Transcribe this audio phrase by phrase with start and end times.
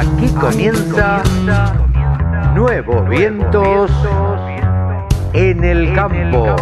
[0.00, 1.22] Aquí comienza
[2.54, 3.90] Nuevos Vientos
[5.34, 6.56] en el Campo.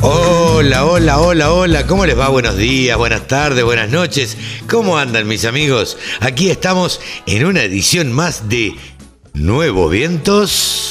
[0.00, 2.28] Hola, hola, hola, hola, ¿cómo les va?
[2.28, 4.38] Buenos días, buenas tardes, buenas noches.
[4.66, 5.98] ¿Cómo andan mis amigos?
[6.20, 8.76] Aquí estamos en una edición más de
[9.34, 10.89] Nuevos Vientos.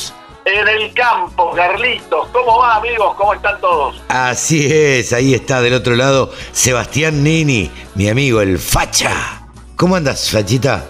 [0.52, 2.27] En el campo, Carlitos.
[2.31, 3.13] ¿Cómo va, amigos?
[3.16, 4.02] ¿Cómo están todos?
[4.08, 9.44] Así es, ahí está del otro lado Sebastián Nini, mi amigo, el Facha.
[9.75, 10.85] ¿Cómo andas, Fachita?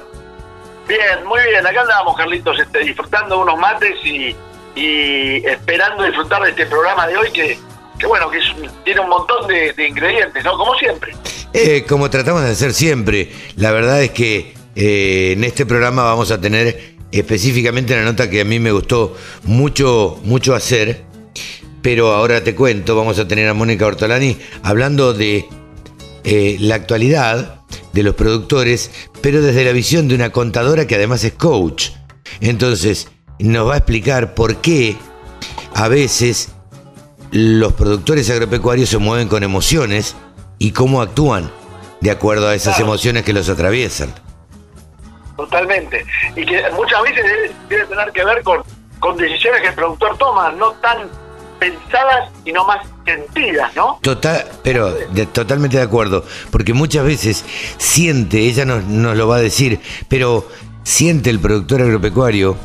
[0.88, 1.66] Bien, muy bien.
[1.68, 4.36] Acá andamos, Carlitos, este, disfrutando unos mates y,
[4.76, 7.60] y esperando disfrutar de este programa de hoy que,
[8.00, 10.58] que bueno, que es- tiene un montón de, de ingredientes, ¿no?
[10.58, 11.14] Como siempre.
[11.54, 16.32] Eh, como tratamos de hacer siempre, la verdad es que eh, en este programa vamos
[16.32, 21.04] a tener específicamente una nota que a mí me gustó mucho, mucho hacer,
[21.82, 25.46] pero ahora te cuento, vamos a tener a Mónica Ortolani hablando de
[26.24, 27.62] eh, la actualidad
[27.94, 31.92] de los productores, pero desde la visión de una contadora que además es coach.
[32.42, 33.08] Entonces,
[33.40, 34.96] nos va a explicar por qué
[35.74, 36.50] a veces
[37.32, 40.16] los productores agropecuarios se mueven con emociones
[40.58, 41.52] y cómo actúan
[42.02, 44.14] de acuerdo a esas emociones que los atraviesan.
[45.40, 46.06] Totalmente.
[46.36, 48.62] Y que muchas veces debe, debe tener que ver con,
[49.00, 51.08] con decisiones que el productor toma, no tan
[51.60, 54.00] pensadas, sino más sentidas, ¿no?
[54.02, 57.44] Total, pero de- totalmente de acuerdo, porque muchas veces
[57.78, 60.48] siente, ella nos, nos lo va a decir, pero
[60.84, 62.56] siente el productor agropecuario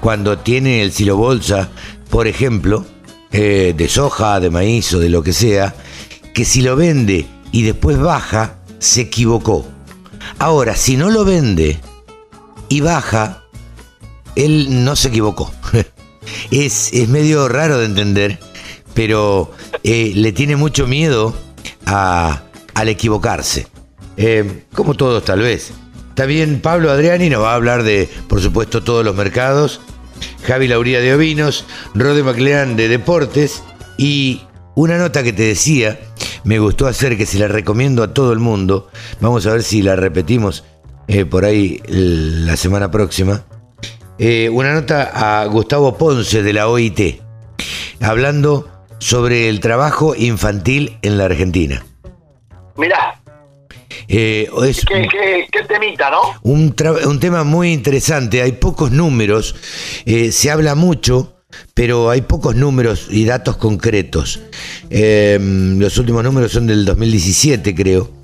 [0.00, 1.68] cuando tiene el silo bolsa,
[2.10, 2.84] por ejemplo,
[3.32, 5.74] eh, de soja, de maíz o de lo que sea,
[6.34, 9.66] que si lo vende y después baja, se equivocó.
[10.38, 11.78] Ahora, si no lo vende
[12.70, 13.42] y baja,
[14.36, 15.52] él no se equivocó.
[16.50, 18.38] es, es medio raro de entender,
[18.94, 19.52] pero
[19.84, 21.34] eh, le tiene mucho miedo
[21.84, 23.66] a, al equivocarse.
[24.16, 25.72] Eh, como todos tal vez.
[26.26, 29.80] Bien, Pablo Adriani nos va a hablar de, por supuesto, todos los mercados.
[30.46, 31.64] Javi Lauría de Ovinos,
[31.94, 33.62] Rode Maclean de Deportes
[33.96, 34.42] y
[34.74, 35.98] una nota que te decía,
[36.44, 38.88] me gustó hacer, que se la recomiendo a todo el mundo.
[39.20, 40.62] Vamos a ver si la repetimos
[41.12, 43.44] eh, por ahí la semana próxima.
[44.16, 47.20] Eh, una nota a Gustavo Ponce de la OIT,
[48.00, 51.84] hablando sobre el trabajo infantil en la Argentina.
[52.76, 53.20] Mirá,
[54.06, 56.20] Eh, es qué, qué, qué temita, ¿no?
[56.42, 56.74] un,
[57.06, 59.56] un tema muy interesante, hay pocos números,
[60.30, 61.42] se habla mucho,
[61.74, 64.40] pero hay pocos números y datos concretos.
[64.90, 68.19] Los últimos números son del 2017, creo.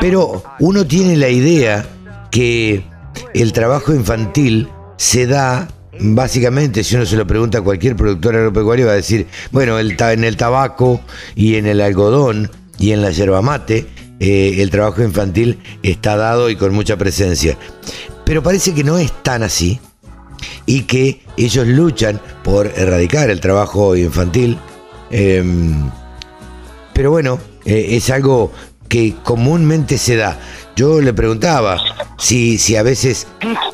[0.00, 1.86] Pero uno tiene la idea
[2.30, 2.84] que
[3.34, 5.68] el trabajo infantil se da,
[5.98, 10.24] básicamente, si uno se lo pregunta a cualquier productor agropecuario, va a decir, bueno, en
[10.24, 11.00] el tabaco
[11.34, 13.86] y en el algodón y en la yerba mate,
[14.20, 17.56] eh, el trabajo infantil está dado y con mucha presencia.
[18.24, 19.80] Pero parece que no es tan así
[20.66, 24.58] y que ellos luchan por erradicar el trabajo infantil.
[25.10, 25.90] em,
[26.92, 28.52] pero bueno, eh, es algo
[28.90, 30.38] que comúnmente se da.
[30.76, 31.78] Yo le preguntaba
[32.18, 33.28] si, si a veces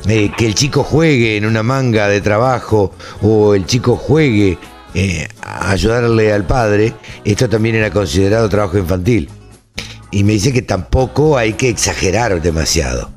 [0.07, 4.59] eh, que el chico juegue en una manga de trabajo o el chico juegue
[4.93, 6.93] eh, a ayudarle al padre,
[7.25, 9.27] esto también era considerado trabajo infantil.
[10.11, 13.11] Y me dice que tampoco hay que exagerar demasiado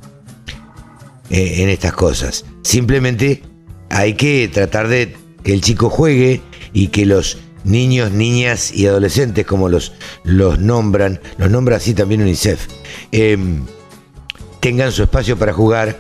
[1.29, 2.47] eh, en estas cosas.
[2.63, 3.43] Simplemente
[3.91, 6.41] hay que tratar de que el chico juegue
[6.73, 9.93] y que los niños, niñas y adolescentes, como los,
[10.25, 12.67] los nombran, los nombra así también UNICEF,
[13.13, 13.67] em,
[14.61, 15.97] tengan su espacio para jugar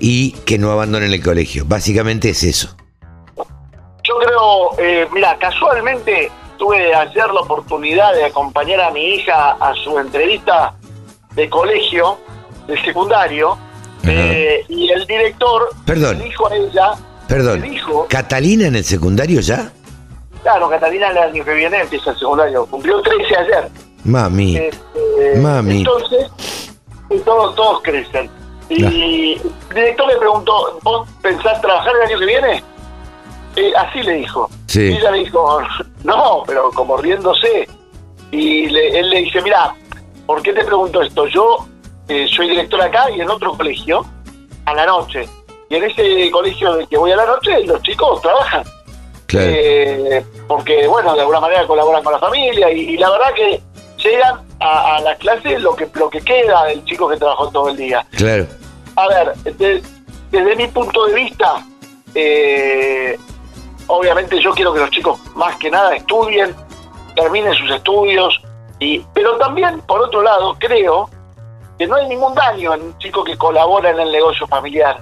[0.00, 1.64] y que no abandonen el colegio.
[1.66, 2.76] Básicamente es eso.
[4.04, 9.74] Yo creo, eh, mira, casualmente tuve ayer la oportunidad de acompañar a mi hija a
[9.74, 10.74] su entrevista
[11.34, 12.18] de colegio,
[12.66, 13.56] de secundario,
[14.04, 16.18] eh, y el director Perdón.
[16.18, 16.90] dijo a ella,
[17.28, 19.72] Perdón, dijo, ¿Catalina en el secundario ya?
[20.42, 23.68] Claro, Catalina el año que viene empieza el secundario, cumplió 13 ayer.
[24.04, 24.56] Mami.
[24.56, 25.78] Este, Mami.
[25.78, 26.30] Entonces,
[27.10, 28.30] y todos, todos crecen.
[28.68, 32.64] Y el director le preguntó, ¿vos pensás trabajar el año que viene?
[33.56, 34.48] Eh, así le dijo.
[34.66, 34.80] Sí.
[34.92, 35.60] Y ella le dijo,
[36.04, 37.68] no, pero como riéndose.
[38.30, 39.74] Y le- él le dice, mira,
[40.26, 41.26] ¿por qué te pregunto esto?
[41.26, 41.66] Yo
[42.08, 44.04] eh, soy director acá y en otro colegio,
[44.64, 45.28] a la noche.
[45.68, 48.62] Y en ese colegio del que voy a la noche, los chicos trabajan.
[49.32, 49.50] Claro.
[49.52, 53.60] Eh, porque, bueno, de alguna manera colaboran con la familia y, y la verdad que
[53.96, 57.70] llegan a, a las clases lo que, lo que queda del chico que trabajó todo
[57.70, 58.06] el día.
[58.16, 58.46] Claro.
[58.96, 59.82] A ver, de-
[60.30, 61.64] desde mi punto de vista,
[62.14, 63.18] eh,
[63.86, 66.54] obviamente yo quiero que los chicos más que nada estudien,
[67.16, 68.38] terminen sus estudios,
[68.78, 71.08] y pero también, por otro lado, creo
[71.78, 74.98] que no hay ningún daño en un chico que colabora en el negocio familiar.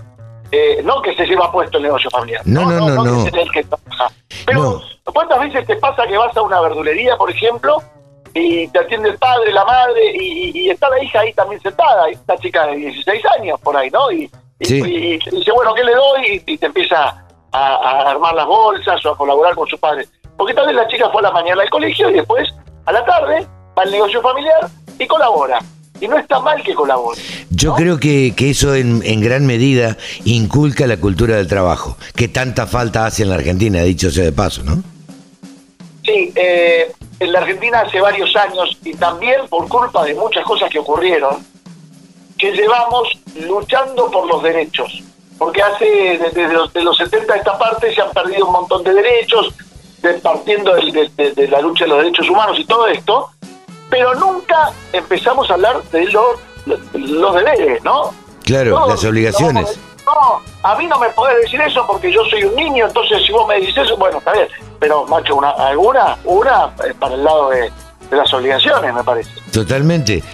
[0.53, 2.43] Eh, no que se lleva puesto el negocio familiar.
[2.45, 3.25] No, no, no, no.
[3.31, 4.13] que el que trabaja.
[4.47, 7.81] Pero, ¿cuántas veces te pasa que vas a una verdulería, por ejemplo,
[8.35, 12.37] y te atiende el padre, la madre, y, está la hija ahí también sentada, esta
[12.39, 14.11] chica de 16 años por ahí, ¿no?
[14.11, 14.31] Y,
[14.61, 16.43] y, dice, bueno, ¿qué le doy?
[16.47, 20.07] Y, te empieza a, armar las bolsas o a colaborar con su padre.
[20.37, 22.49] Porque tal vez la chica fue a la mañana al colegio y después,
[22.87, 23.47] a la tarde,
[23.77, 24.69] va al negocio familiar
[24.99, 25.59] y colabora.
[26.01, 27.21] Y no está mal que colabore.
[27.61, 32.27] Yo creo que, que eso en, en, gran medida inculca la cultura del trabajo, que
[32.27, 34.83] tanta falta hace en la Argentina, dicho sea de paso, ¿no?
[36.03, 40.71] Sí, eh, en la Argentina hace varios años y también por culpa de muchas cosas
[40.71, 41.45] que ocurrieron,
[42.39, 43.09] que llevamos
[43.47, 45.03] luchando por los derechos.
[45.37, 48.83] Porque hace desde los, de los 70 a esta parte se han perdido un montón
[48.85, 49.53] de derechos,
[50.23, 53.29] partiendo de, la lucha de los derechos humanos y todo esto,
[53.91, 58.13] pero nunca empezamos a hablar de los, los deberes, ¿no?
[58.45, 59.79] Claro, las obligaciones.
[60.05, 63.33] No, a mí no me podés decir eso porque yo soy un niño, entonces si
[63.33, 64.49] vos me dices eso, bueno, está bien.
[64.79, 67.71] Pero, macho, una, alguna, una para el lado de,
[68.11, 69.31] las obligaciones, me parece.
[69.53, 70.25] Totalmente.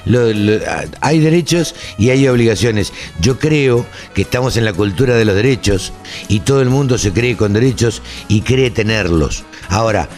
[1.03, 2.93] hay derechos y hay obligaciones.
[3.21, 3.85] Yo creo
[4.15, 5.93] que estamos en la cultura de los derechos
[6.29, 9.45] y todo el mundo se cree con derechos y cree tenerlos.
[9.69, 10.09] Ahora,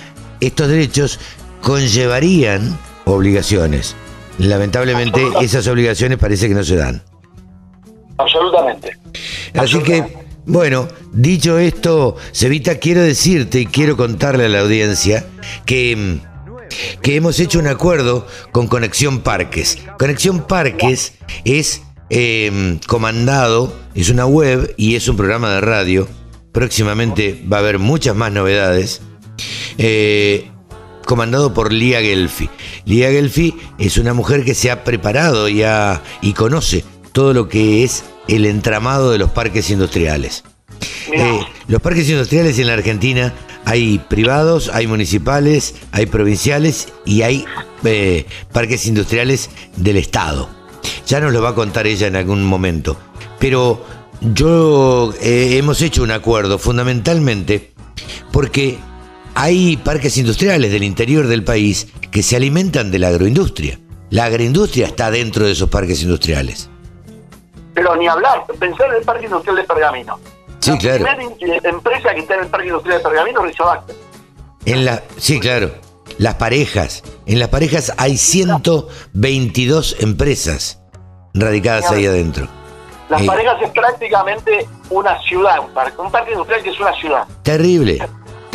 [0.40, 1.18] estos derechos
[1.62, 3.96] conllevarían obligaciones.
[4.38, 7.02] Lamentablemente esas obligaciones parece que no se dan.
[8.16, 8.96] Absolutamente.
[9.54, 10.04] Así que,
[10.46, 15.26] bueno, dicho esto, Cevita, quiero decirte y quiero contarle a la audiencia
[15.66, 16.18] que,
[17.02, 19.78] que hemos hecho un acuerdo con Conexión Parques.
[19.98, 21.14] Conexión Parques
[21.44, 26.08] es em, comandado, es una web y es un programa de radio.
[26.52, 29.00] Próximamente va a haber muchas más novedades.
[29.78, 30.50] Eh,
[31.08, 32.50] comandado por Lía Gelfi.
[32.84, 35.64] Lía Gelfi es una mujer que se ha preparado y,
[36.20, 40.44] y conoce todo lo que es el entramado de los parques industriales.
[41.10, 43.32] Eh, los parques industriales en la Argentina
[43.64, 47.46] hay privados, hay municipales, hay provinciales y hay
[47.84, 50.50] eh, parques industriales del Estado.
[51.06, 52.98] Ya nos lo va a contar ella en algún momento.
[53.38, 53.82] Pero
[54.20, 57.72] yo eh, hemos hecho un acuerdo fundamentalmente
[58.30, 58.76] porque
[59.40, 63.78] hay parques industriales del interior del país que se alimentan de la agroindustria.
[64.10, 66.68] La agroindustria está dentro de esos parques industriales.
[67.72, 70.18] Pero ni hablar, pensar en el Parque Industrial de Pergamino.
[70.58, 71.04] Sí, la claro.
[71.04, 73.56] primera empresa que está en el Parque Industrial de Pergamino es
[74.64, 75.70] En la, sí, claro.
[76.18, 77.04] Las parejas.
[77.26, 80.82] En las parejas hay 122 empresas
[81.32, 82.48] radicadas ahí adentro.
[83.08, 86.92] Las eh, parejas es prácticamente una ciudad, un parque, un parque industrial que es una
[86.94, 87.24] ciudad.
[87.44, 88.00] Terrible,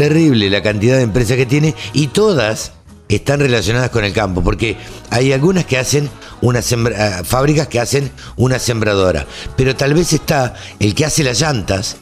[0.04, 2.74] terrible la cantidad de empresas que tiene y todas
[3.08, 4.76] están relacionadas con el campo, porque
[5.12, 6.10] hay algunas que hacen
[6.42, 11.24] una sembra, eh, fábricas que hacen una sembradora, pero tal vez está el que hace
[11.24, 11.98] las llantas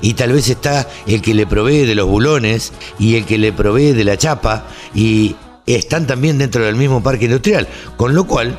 [0.00, 3.52] y tal vez está el que le provee de los bulones y el que le
[3.52, 4.64] provee de la chapa
[4.94, 5.36] y
[5.66, 7.68] están también dentro del mismo parque industrial,
[7.98, 8.58] con lo cual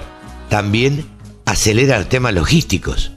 [0.49, 1.05] también
[1.45, 3.11] acelera temas logísticos.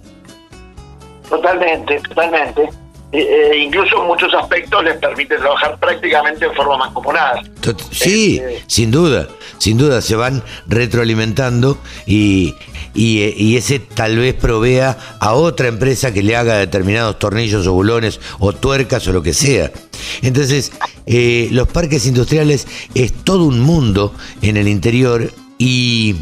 [1.29, 2.88] Totalmente, totalmente.
[3.11, 7.43] Eh, eh, incluso en muchos aspectos les permite trabajar prácticamente en forma mancomunada.
[7.91, 12.55] Sí, este, sin duda, sin duda, se van retroalimentando y,
[12.95, 17.73] eh, y, ese tal vez provea a otra empresa que le haga determinados tornillos o
[17.73, 19.73] bulones o tuercas o lo que sea.
[20.21, 20.73] Entonces,
[21.07, 26.15] los parques industriales es todo un mundo en el interior y,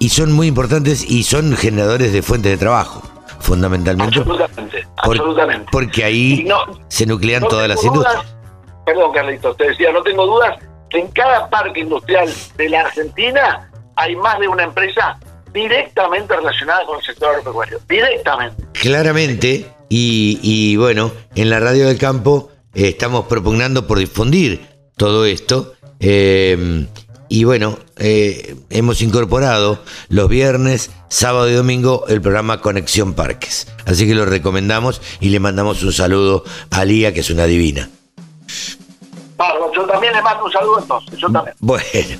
[0.00, 3.09] y son muy importantes y son generadores de fuentes de trabajo
[3.40, 4.18] fundamentalmente.
[4.18, 5.68] Absolutamente, absolutamente.
[5.72, 6.46] Porque ahí
[6.88, 8.24] se nuclean todas las industrias.
[8.86, 13.70] perdón, Carlitos, te decía, no tengo dudas que en cada parque industrial de la Argentina
[13.96, 15.18] hay más de una empresa
[15.52, 17.80] directamente relacionada con el sector agropecuario.
[17.88, 18.64] Directamente.
[18.72, 24.66] Claramente, y, y bueno, en la radio del campo eh, estamos propugnando por difundir
[24.96, 25.74] todo esto.
[25.98, 26.86] Eh,
[27.30, 33.68] y bueno, eh, hemos incorporado los viernes, sábado y domingo el programa Conexión Parques.
[33.86, 37.88] Así que lo recomendamos y le mandamos un saludo a Lía, que es una divina.
[39.72, 41.54] yo también le mando un saludo entonces, yo también.
[41.60, 42.18] Bueno,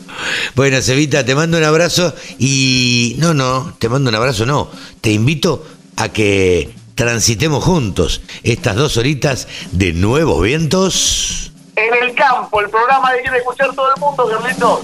[0.55, 3.17] bueno, Cevita, te mando un abrazo y...
[3.19, 4.71] No, no, te mando un abrazo, no.
[5.01, 11.50] Te invito a que transitemos juntos estas dos horitas de nuevos vientos
[11.87, 14.81] en el campo, el programa que quiere escuchar todo el mundo, Carlitos.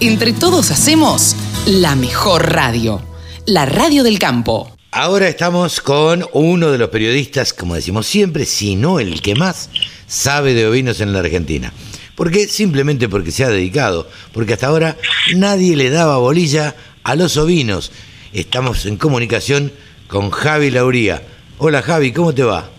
[0.00, 3.02] Entre todos hacemos la mejor radio,
[3.44, 4.74] la radio del campo.
[4.90, 9.68] Ahora estamos con uno de los periodistas, como decimos siempre, si no el que más
[10.06, 11.74] sabe de ovinos en la Argentina.
[12.14, 12.48] ¿Por qué?
[12.48, 14.96] Simplemente porque se ha dedicado, porque hasta ahora
[15.34, 17.92] nadie le daba bolilla a los ovinos.
[18.32, 19.74] Estamos en comunicación
[20.08, 21.22] con Javi Lauría.
[21.58, 22.70] Hola Javi, ¿cómo te va?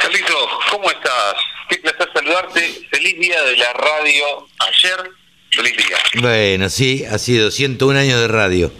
[0.00, 0.34] Carlito,
[0.70, 1.34] ¿cómo estás?
[1.68, 2.86] Qué placer saludarte.
[2.88, 5.15] Feliz día de la radio ayer.
[5.56, 5.96] Feliz día.
[6.20, 8.72] Bueno, sí, ha sido 101 años de radio.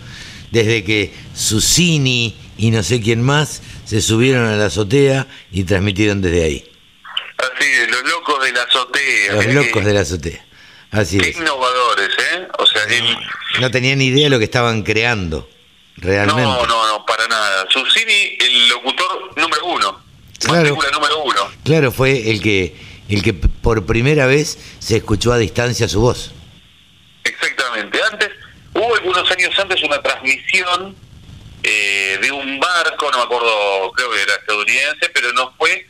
[0.51, 6.23] Desde que Susini y no sé quién más se subieron a la azotea y transmitieron
[6.23, 6.71] desde ahí.
[7.39, 9.33] Así, los locos de la azotea.
[9.35, 10.45] Los Mirá locos de la azotea.
[10.91, 11.37] Así qué es.
[11.37, 12.49] innovadores, ¿eh?
[12.59, 13.17] O sea, el-
[13.61, 15.49] No tenían ni idea de lo que estaban creando,
[15.97, 16.43] realmente.
[16.43, 17.67] no, no, no, para nada.
[17.71, 20.01] Susini, el locutor número uno.
[20.39, 20.71] Claro.
[20.71, 21.41] Número uno.
[21.65, 22.77] Claro, fue el que,
[23.09, 26.33] el que por primera vez se escuchó a distancia su voz.
[27.27, 28.01] Exactamente.
[28.11, 28.31] Antes,
[28.75, 30.95] hubo algunos años antes una transmisión
[31.63, 35.87] eh, de un barco, no me acuerdo, creo que era estadounidense, pero no fue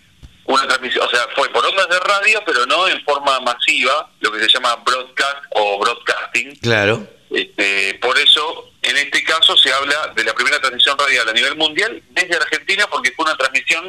[0.47, 4.33] una transmisión, o sea, fue por ondas de radio, pero no en forma masiva, lo
[4.33, 6.57] que se llama broadcast o broadcasting.
[6.61, 7.07] Claro.
[7.31, 11.57] Este, por eso, en este caso, se habla de la primera transmisión radial a nivel
[11.57, 13.89] mundial desde Argentina, porque fue una transmisión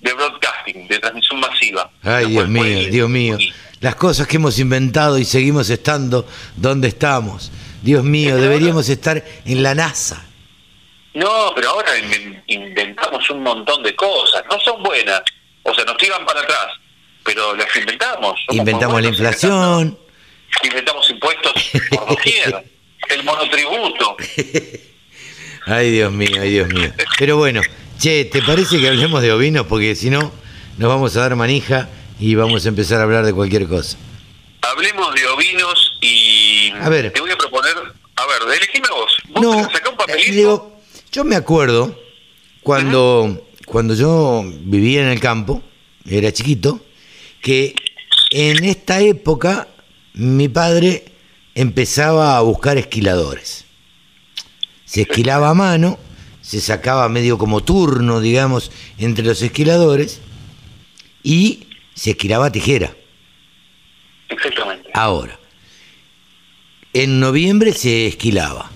[0.00, 1.90] de broadcasting, de transmisión masiva.
[2.02, 3.38] Ay, Dios mío, Dios mío.
[3.80, 7.50] Las cosas que hemos inventado y seguimos estando donde estamos.
[7.82, 10.24] Dios mío, deberíamos estar en la NASA.
[11.14, 14.42] No, pero ahora inven- inventamos un montón de cosas.
[14.50, 15.22] No son buenas.
[15.62, 16.66] O sea, nos tiran para atrás.
[17.24, 18.38] Pero las inventamos.
[18.46, 19.98] Somos Inventamos la inflación.
[20.64, 21.52] Inventamos impuestos
[21.90, 22.64] por doquier.
[23.08, 24.16] El monotributo.
[25.66, 26.92] Ay, Dios mío, ay, Dios mío.
[27.18, 27.60] Pero bueno,
[27.98, 29.66] che, ¿te parece que hablemos de ovinos?
[29.66, 30.32] Porque si no,
[30.78, 31.88] nos vamos a dar manija
[32.18, 33.96] y vamos a empezar a hablar de cualquier cosa.
[34.62, 37.12] Hablemos de ovinos y A ver.
[37.12, 37.74] te voy a proponer...
[38.16, 39.12] A ver, elegime vos.
[39.28, 40.32] Vos No, sacá un eh, papelito.
[40.32, 40.80] digo,
[41.12, 41.96] yo me acuerdo
[42.62, 45.62] cuando, cuando yo vivía en el campo,
[46.04, 46.80] era chiquito,
[47.40, 47.76] que
[48.30, 49.68] en esta época
[50.14, 51.12] mi padre
[51.54, 53.64] empezaba a buscar esquiladores.
[54.84, 55.96] Se esquilaba a mano,
[56.42, 60.20] se sacaba medio como turno, digamos, entre los esquiladores
[61.22, 61.67] y
[61.98, 62.94] se esquilaba a tijera.
[64.28, 64.88] Exactamente.
[64.94, 65.36] Ahora,
[66.92, 68.70] en noviembre se esquilaba.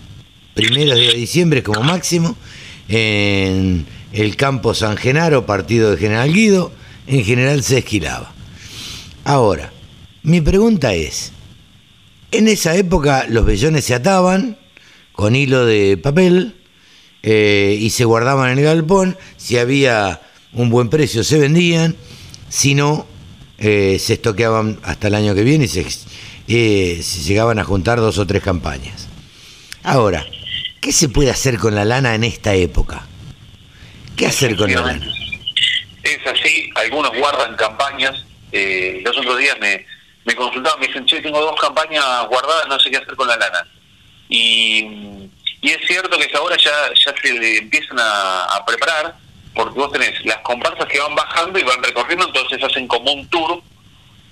[0.54, 2.36] Primeros de diciembre como máximo,
[2.88, 6.72] en el campo San Genaro, partido de General Guido,
[7.06, 8.32] en general se esquilaba.
[9.22, 9.72] Ahora,
[10.24, 11.32] mi pregunta es,
[12.32, 14.58] en esa época los vellones se ataban
[15.12, 16.56] con hilo de papel
[17.22, 20.20] eh, y se guardaban en el galpón, si había
[20.52, 21.94] un buen precio se vendían,
[22.48, 23.06] si no,
[23.62, 25.86] eh, se estoqueaban hasta el año que viene y se,
[26.48, 29.08] eh, se llegaban a juntar dos o tres campañas.
[29.82, 30.26] Ahora,
[30.80, 33.06] ¿qué se puede hacer con la lana en esta época?
[34.16, 35.06] ¿Qué hacer con la lana?
[36.02, 38.24] Es así, algunos guardan campañas.
[38.52, 39.86] eh, los otros días me,
[40.24, 43.36] me consultaban, me dicen, che, tengo dos campañas guardadas, no sé qué hacer con la
[43.36, 43.66] lana.
[44.28, 44.84] Y,
[45.62, 49.16] y es cierto que ahora ya, ya se empiezan a, a preparar,
[49.54, 53.28] porque vos tenés las comparsas que van bajando y van recorriendo, entonces hacen como un
[53.28, 53.62] tour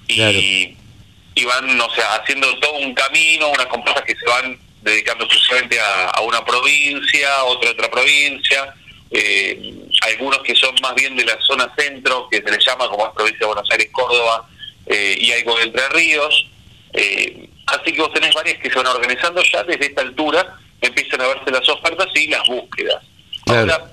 [0.06, 0.38] y, Claro.
[0.38, 5.78] y van, o sea, haciendo todo un camino, unas comparsas que se van dedicando exclusivamente
[5.78, 8.74] a, a una provincia, otra otra provincia,
[9.10, 13.06] eh, algunos que son más bien de la zona centro, que se les llama como
[13.06, 14.48] es provincia de Buenos Aires, Córdoba,
[14.86, 16.46] eh, y algo de Entre Ríos.
[16.92, 21.20] Eh, así que vos tenés varias que se van organizando ya desde esta altura, empiezan
[21.20, 23.04] a verse las ofertas y las búsquedas.
[23.44, 23.72] Claro.
[23.72, 23.90] Ahora,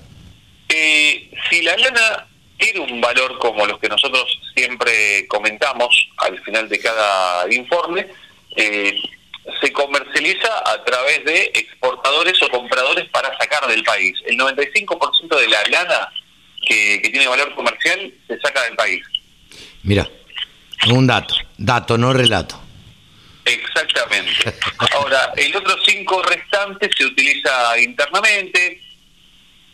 [0.68, 2.26] eh, si la lana
[2.58, 8.06] tiene un valor como los que nosotros siempre comentamos al final de cada informe,
[8.56, 9.00] eh,
[9.60, 14.14] se comercializa a través de exportadores o compradores para sacar del país.
[14.26, 16.12] El 95% de la lana
[16.66, 19.04] que, que tiene valor comercial se saca del país.
[19.84, 20.08] Mira,
[20.90, 22.60] un dato, dato, no relato.
[23.44, 24.54] Exactamente.
[24.92, 28.82] Ahora, el otro cinco restante se utiliza internamente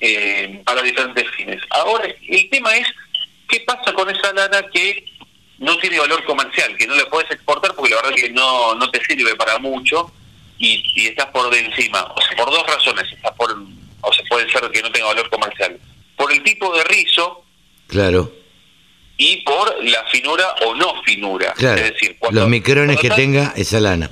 [0.06, 1.60] eh, para diferentes fines.
[1.70, 2.86] Ahora, el tema es,
[3.48, 5.04] ¿qué pasa con esa lana que
[5.58, 8.90] no tiene valor comercial, que no le puedes exportar porque la verdad que no, no
[8.90, 10.12] te sirve para mucho
[10.58, 12.02] y, y estás por de encima?
[12.16, 13.10] O sea, por dos razones.
[13.12, 13.50] Estás por,
[14.02, 15.78] o sea, puede ser que no tenga valor comercial.
[16.16, 17.42] Por el tipo de rizo
[17.86, 18.32] Claro,
[19.16, 21.52] y por la finura o no finura.
[21.54, 21.80] claro.
[21.80, 24.10] Es decir, cuando- Los micrones cuando que tenga esa lana.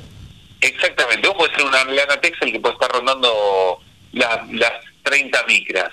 [0.61, 3.81] Exactamente, vos podés ser una lana Texel que puede estar rondando
[4.13, 4.73] la- las
[5.03, 5.91] 30 micras,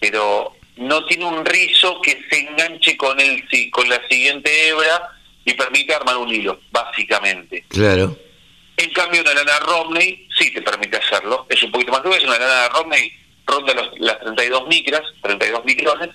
[0.00, 5.10] pero no tiene un rizo que se enganche con el si- con la siguiente hebra
[5.44, 7.64] y permite armar un hilo, básicamente.
[7.68, 8.16] Claro.
[8.76, 11.46] En cambio, una lana Romney sí te permite hacerlo.
[11.50, 13.12] Es un poquito más gruesa, una lana Romney
[13.46, 16.10] ronda los, las 32 micras, 32 micrones,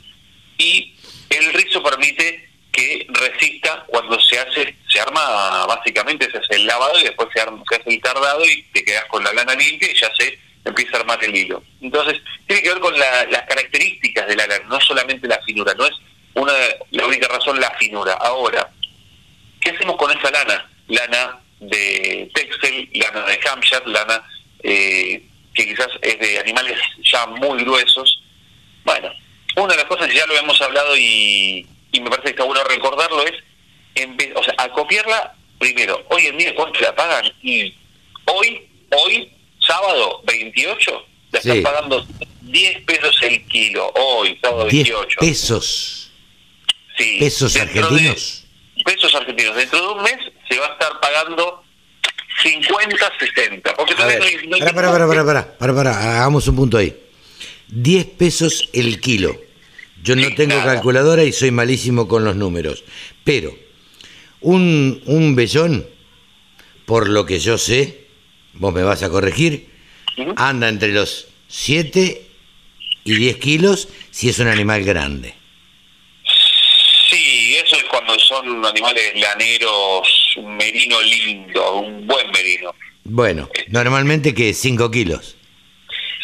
[0.57, 0.95] y
[1.29, 6.99] el rizo permite que resista cuando se hace, se arma básicamente, se hace el lavado
[6.99, 9.91] y después se, arma, se hace el tardado y te quedas con la lana limpia
[9.91, 11.63] y ya se empieza a armar el hilo.
[11.81, 15.85] Entonces, tiene que ver con las características de la lana, no solamente la finura, no
[15.85, 15.93] es
[16.33, 16.53] una
[16.91, 18.13] la única razón la finura.
[18.13, 18.69] Ahora,
[19.61, 20.69] ¿qué hacemos con esa lana?
[20.87, 24.23] Lana de textil, lana de Hampshire, lana
[24.63, 28.21] eh, que quizás es de animales ya muy gruesos.
[28.83, 29.11] Bueno,
[29.55, 32.63] una de las cosas que ya lo hemos hablado y, me parece que está bueno
[32.65, 33.33] recordarlo es,
[33.95, 36.05] en vez, o sea, acopiarla primero.
[36.09, 37.31] Hoy en día, ¿cuánto la pagan?
[37.41, 37.73] Y
[38.25, 39.31] hoy, hoy,
[39.65, 42.05] sábado 28, la están pagando
[42.41, 43.91] 10 pesos el kilo.
[43.95, 45.19] Hoy, sábado 28.
[45.19, 46.11] pesos.
[46.97, 47.17] Sí.
[47.19, 48.45] ¿Pesos argentinos?
[48.83, 49.55] pesos argentinos.
[49.55, 50.17] Dentro de un mes
[50.49, 51.63] se va a estar pagando
[52.43, 53.73] 50, 60.
[53.75, 54.19] Porque para,
[54.73, 56.95] para, para, para, para, para, hagamos un punto ahí.
[57.67, 59.39] 10 pesos el kilo.
[60.03, 62.83] Yo no tengo calculadora y soy malísimo con los números.
[63.23, 63.57] Pero
[64.41, 65.87] un, un vellón,
[66.85, 68.04] por lo que yo sé,
[68.55, 69.69] vos me vas a corregir,
[70.35, 72.21] anda entre los 7
[73.03, 75.33] y 10 kilos si es un animal grande.
[77.09, 82.73] Sí, eso es cuando son animales laneros, un merino lindo, un buen merino.
[83.03, 85.35] Bueno, normalmente que 5 kilos.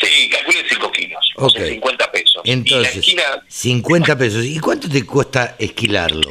[0.02, 2.42] Sí, calcule 5 kilos, o sea, 50 pesos.
[2.44, 3.16] Entonces,
[3.48, 4.44] 50 pesos.
[4.46, 6.28] ¿Y cuánto te cuesta esquilarlo?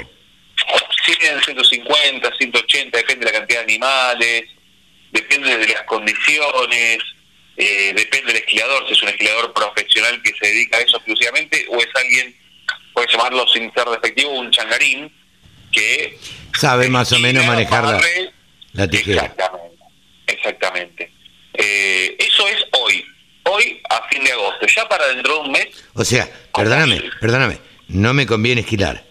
[1.05, 4.45] 100, 150, 180, depende de la cantidad de animales,
[5.12, 6.99] depende de las condiciones,
[7.57, 11.66] eh, depende del esquilador, si es un esquilador profesional que se dedica a eso exclusivamente
[11.68, 12.35] o es alguien,
[12.92, 15.12] puede llamarlo sin ser despectivo, un changarín,
[15.73, 16.18] que...
[16.59, 18.01] Sabe más o menos manejar
[18.73, 19.25] la, tijera.
[19.25, 19.85] Exactamente,
[20.27, 21.12] exactamente.
[21.55, 23.05] Eh, eso es hoy
[23.44, 24.66] hoy a fin de agosto.
[24.66, 25.68] Ya para dentro de un mes.
[25.94, 29.05] O sea, perdóname, perdóname, no me conviene esquilar.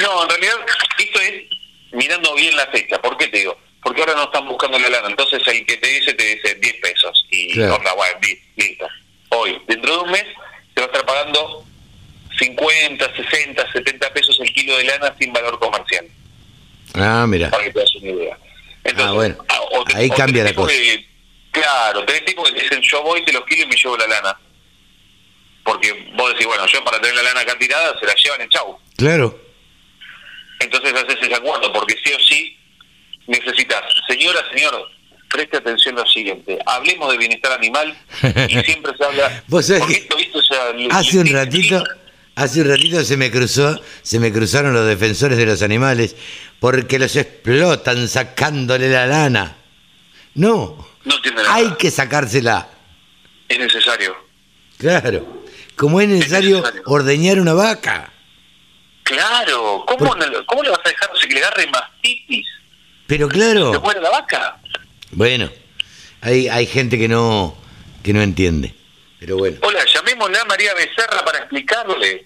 [0.00, 0.54] No, en realidad
[0.98, 1.44] esto es
[1.92, 3.00] mirando bien la fecha.
[3.00, 3.58] ¿Por qué te digo?
[3.82, 5.08] Porque ahora no están buscando la lana.
[5.08, 7.26] Entonces el que te dice, te dice 10 pesos.
[7.30, 7.80] Y claro.
[7.96, 8.18] bueno,
[8.56, 8.86] listo.
[9.30, 10.24] Hoy, dentro de un mes,
[10.74, 11.64] te va a estar pagando
[12.38, 16.06] 50, 60, 70 pesos el kilo de lana sin valor comercial.
[16.94, 17.50] Ah, mira.
[17.50, 18.38] Para que te das una idea.
[18.98, 19.36] ah, bueno.
[19.48, 19.60] Ah,
[19.94, 20.74] Ahí cambia la cosa.
[21.50, 24.06] Claro, tenés tipos que te dicen yo voy, te los kilo y me llevo la
[24.06, 24.38] lana.
[25.64, 28.48] Porque vos decís, bueno, yo para tener la lana acá tirada, se la llevan en
[28.48, 28.78] chau.
[28.96, 29.40] Claro.
[30.60, 32.59] Entonces haces ese acuerdo, porque sí o sí
[33.30, 34.90] necesitas, señora, señor,
[35.30, 37.96] preste atención a lo siguiente, hablemos de bienestar animal
[38.48, 39.42] y siempre se habla...
[39.46, 39.70] ¿Vos
[40.90, 41.84] hace un ratito...
[42.36, 46.16] Hace un ratito se me cruzó, se me cruzaron los defensores de los animales
[46.58, 49.56] porque los explotan sacándole la lana.
[50.34, 50.88] No,
[51.48, 52.68] hay que sacársela.
[53.48, 54.16] Es necesario.
[54.78, 55.42] Claro.
[55.76, 58.10] Como es necesario, ordeñar una vaca.
[59.02, 59.84] Claro.
[59.86, 60.16] ¿Cómo,
[60.46, 62.46] ¿Cómo, le vas a dejar que le agarre mastitis?
[63.10, 63.72] Pero claro.
[63.72, 64.60] ¿Se muere la vaca?
[65.10, 65.50] Bueno,
[66.20, 67.56] hay, hay gente que no,
[68.04, 68.72] que no entiende.
[69.18, 69.56] Pero bueno.
[69.62, 72.24] Hola, llamémosla a María Becerra para explicarle.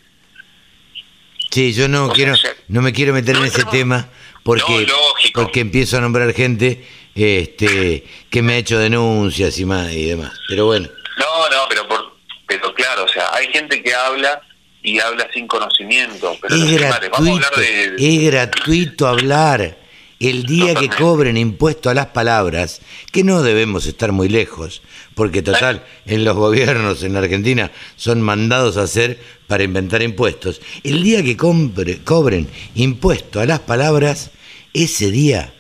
[1.51, 2.35] Sí, yo no quiero,
[2.69, 4.11] no me quiero meter en ese tema
[4.43, 4.87] porque,
[5.33, 10.33] porque empiezo a nombrar gente este, que me ha hecho denuncias y más y demás.
[10.49, 10.91] Pero bueno.
[11.17, 12.15] No, no, pero por,
[12.47, 14.43] pero claro, o sea, hay gente que habla
[14.83, 16.37] y habla sin conocimiento.
[16.43, 17.49] Pero es, gratuito,
[17.97, 19.84] es gratuito hablar.
[20.21, 22.81] El día que cobren impuesto a las palabras,
[23.13, 24.81] que no debemos estar muy lejos,
[25.15, 30.61] porque total, en los gobiernos en la Argentina son mandados a hacer para inventar impuestos.
[30.83, 34.31] El día que cobren impuesto a las palabras,
[34.73, 35.53] ese día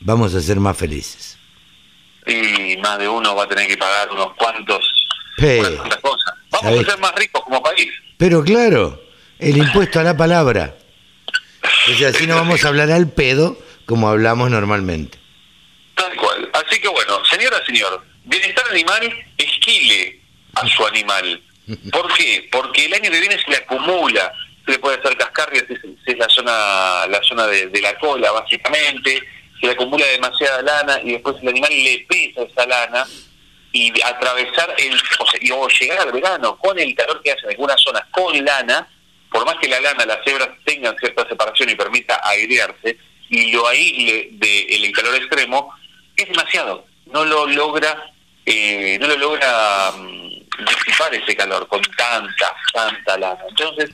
[0.00, 1.36] vamos a ser más felices.
[2.26, 4.86] Y más de uno va a tener que pagar unos cuantos,
[5.36, 6.34] cosas.
[6.50, 7.88] Vamos a ser más ricos como país.
[8.16, 9.02] Pero claro,
[9.38, 10.76] el impuesto a la palabra.
[11.92, 15.18] O sea, así no vamos a hablar al pedo como hablamos normalmente.
[15.94, 16.50] Tal cual.
[16.52, 20.20] Así que bueno, señora, señor, bienestar animal, esquile
[20.54, 21.42] a su animal.
[21.92, 22.48] ¿Por qué?
[22.52, 24.32] Porque el año que viene se le acumula,
[24.64, 29.22] se le puede hacer cascarrias, es, es la zona, la zona de la cola básicamente,
[29.60, 33.06] se le acumula demasiada lana y después el animal le pesa esa lana
[33.72, 37.50] y atravesar el, o, sea, o llegar al verano con el calor que hace en
[37.50, 38.88] algunas zonas con lana,
[39.30, 43.66] por más que la lana, las cebras tengan cierta separación y permita airearse, y lo
[43.66, 45.74] aísle del calor extremo,
[46.16, 46.86] es demasiado.
[47.06, 48.12] No lo logra,
[48.44, 53.40] eh, no lo logra um, disipar ese calor con tanta, tanta lana.
[53.48, 53.90] Entonces,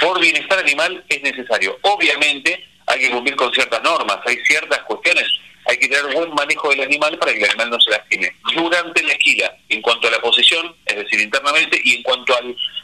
[0.00, 1.78] por bienestar animal es necesario.
[1.82, 5.26] Obviamente, hay que cumplir con ciertas normas, hay ciertas cuestiones,
[5.66, 8.34] hay que tener buen manejo del animal para que el animal no se lastime.
[8.54, 12.40] Durante la esquila, en cuanto a la posición, es decir, internamente, y en cuanto a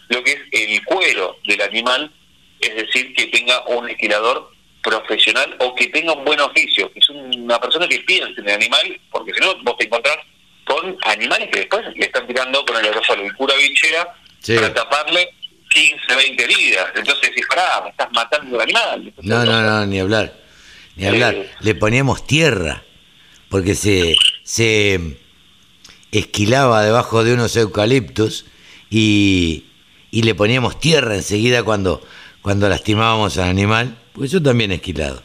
[0.08, 2.10] lo que es el cuero del animal,
[2.60, 7.08] es decir, que tenga un esquilador profesional o que tenga un buen oficio, que es
[7.10, 10.16] una persona que piense en el animal, porque si no, vos te encontrás
[10.64, 14.14] con animales que después le están tirando con el aerosol y pura bichera
[14.46, 15.28] para taparle
[15.70, 16.86] 15, 20 heridas.
[16.94, 19.12] Entonces decís, pará, me estás matando al animal.
[19.22, 20.34] No, no, no, ni hablar.
[20.96, 21.36] Ni hablar.
[21.60, 22.82] Le poníamos tierra,
[23.48, 25.18] porque se, se
[26.12, 28.46] esquilaba debajo de unos eucaliptos
[28.90, 29.64] y,
[30.10, 32.02] y le poníamos tierra enseguida cuando,
[32.42, 35.22] cuando lastimábamos al animal, porque yo también he esquilado.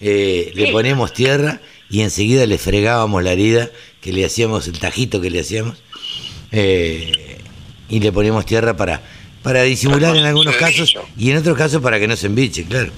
[0.00, 3.70] Eh, le poníamos tierra y enseguida le fregábamos la herida,
[4.00, 5.78] que le hacíamos el tajito que le hacíamos,
[6.52, 7.38] eh,
[7.88, 9.00] y le poníamos tierra para,
[9.42, 12.92] para disimular en algunos casos y en otros casos para que no se embiche, claro.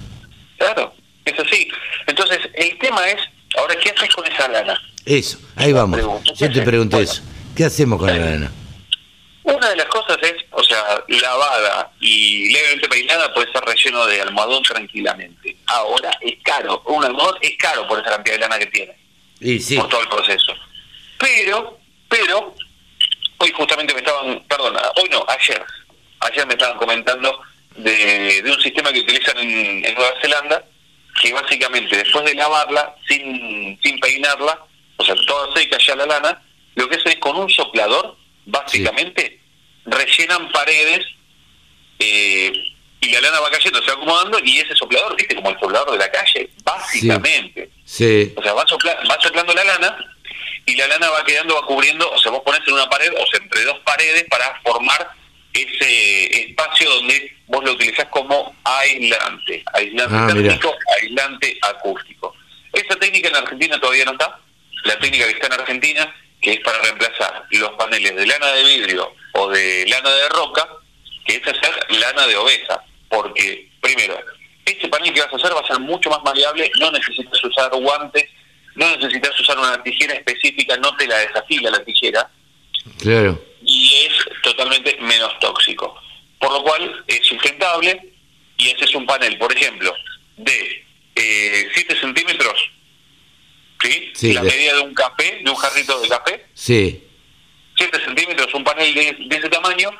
[0.59, 0.94] Claro,
[1.25, 1.68] es así.
[2.07, 3.16] Entonces, el tema es,
[3.59, 4.79] ahora, ¿qué haces con esa lana?
[5.05, 6.01] Eso, ahí vamos.
[6.37, 7.22] Yo te pregunto eso.
[7.55, 8.53] ¿Qué hacemos con la lana?
[9.44, 14.23] Una de las cosas es, o sea, lavada y levemente peinada puede ser relleno de
[14.23, 15.55] almohadón tranquilamente.
[15.66, 18.97] Ahora es caro, un almohadón es caro por esa cantidad de lana que tiene.
[19.38, 19.77] Y sí.
[19.77, 20.55] Por todo el proceso.
[21.19, 22.55] Pero, pero,
[23.37, 25.62] hoy justamente me estaban, perdona, hoy no, ayer,
[26.21, 27.38] ayer me estaban comentando
[27.77, 30.64] de, un sistema que utilizan en, Nueva Zelanda,
[31.21, 34.59] que básicamente después de lavarla, sin, sin peinarla,
[34.97, 36.42] o sea, toda seca ya la lana,
[36.77, 38.16] lo que hacen es con un soplador
[38.47, 39.40] básicamente,
[39.87, 41.07] rellenan paredes
[41.99, 42.53] eh,
[43.01, 45.92] y la lana va cayendo, se va acomodando y ese soplador, viste, como el soplador
[45.92, 47.70] de la calle, básicamente.
[47.85, 48.33] Sí.
[48.37, 49.96] O sea, va, va soplando la lana
[50.66, 53.27] y la lana va quedando, va cubriendo, o sea, vos pones en una pared, o
[53.27, 55.09] sea, entre dos paredes para formar
[55.53, 62.35] ese espacio donde vos lo utilizás como aislante, aislante ah, térmico, aislante acústico.
[62.72, 64.38] Esa técnica en Argentina todavía no está,
[64.85, 68.64] la técnica que está en Argentina que es para reemplazar los paneles de lana de
[68.64, 70.68] vidrio o de lana de roca,
[71.25, 72.83] que es hacer lana de oveja.
[73.09, 74.18] Porque, primero,
[74.64, 77.70] este panel que vas a hacer va a ser mucho más maleable, no necesitas usar
[77.70, 78.29] guantes,
[78.75, 82.29] no necesitas usar una tijera específica, no te la desafila la tijera.
[82.99, 83.42] Claro.
[83.64, 86.01] Y es totalmente menos tóxico.
[86.38, 88.12] Por lo cual es sustentable
[88.59, 89.94] y ese es un panel, por ejemplo,
[90.37, 92.70] de eh, 7 centímetros
[94.15, 94.33] ¿sí?
[94.33, 96.47] la medida de un café, de un jarrito de café.
[96.55, 97.03] Sí.
[97.77, 99.91] 7 centímetros, un panel de, ese tamaño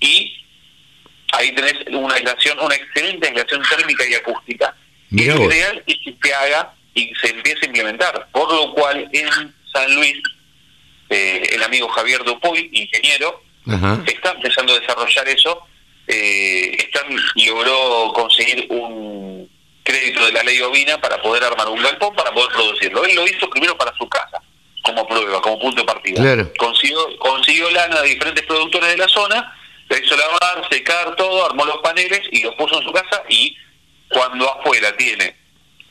[0.00, 0.34] y
[1.32, 4.74] ahí tenés una aislación, una excelente aislación térmica y acústica.
[5.10, 8.28] y lo ideal es que se haga y se empiece a implementar.
[8.32, 9.28] Por lo cual en
[9.72, 10.18] San Luis,
[11.08, 13.42] eh, el amigo Javier Dupuy, ingeniero,
[14.06, 15.66] está empezando a desarrollar eso.
[16.08, 19.48] Eh, están, logró conseguir un
[19.82, 23.04] crédito de la ley ovina para poder armar un galpón para poder producirlo.
[23.04, 24.40] Él lo hizo primero para su casa,
[24.82, 26.50] como prueba, como punto de partida.
[26.58, 29.56] Consiguió, consiguió lana de diferentes productores de la zona,
[29.88, 33.56] le hizo lavar, secar todo, armó los paneles y los puso en su casa y
[34.08, 35.36] cuando afuera tiene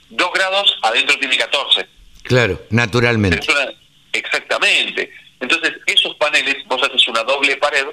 [0.10, 1.88] 2 grados, adentro tiene 14.
[2.24, 3.40] Claro, naturalmente.
[4.14, 5.12] exactamente.
[5.40, 7.86] Entonces, esos paneles, vos haces una doble pared,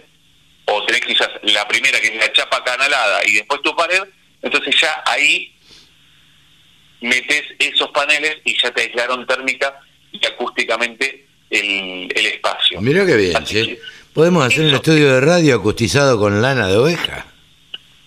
[0.67, 4.03] o tenés quizás la primera que es la chapa canalada y después tu pared,
[4.43, 5.55] entonces ya ahí
[7.01, 9.81] metes esos paneles y ya te aislaron térmica
[10.13, 12.81] y acústicamente el, el espacio.
[12.81, 13.79] Mira qué bien, ¿sí?
[14.19, 17.25] ¿Podemos hacer un estudio de radio acustizado con lana de oveja?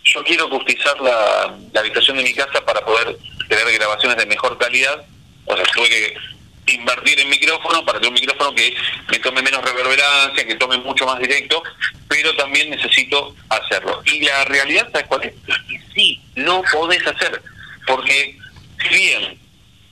[0.03, 5.05] Yo quiero acustizar la, habitación de mi casa para poder tener grabaciones de mejor calidad.
[5.45, 8.75] O sea, tuve que invertir en micrófono para tener un micrófono que
[9.09, 11.63] me tome menos reverberancia, que tome mucho más directo,
[12.09, 14.01] pero también necesito hacerlo.
[14.05, 15.33] Y la realidad, ¿sabes cuál es?
[15.47, 17.41] Es que sí, no podés hacer,
[17.87, 18.37] porque
[18.81, 19.39] si bien,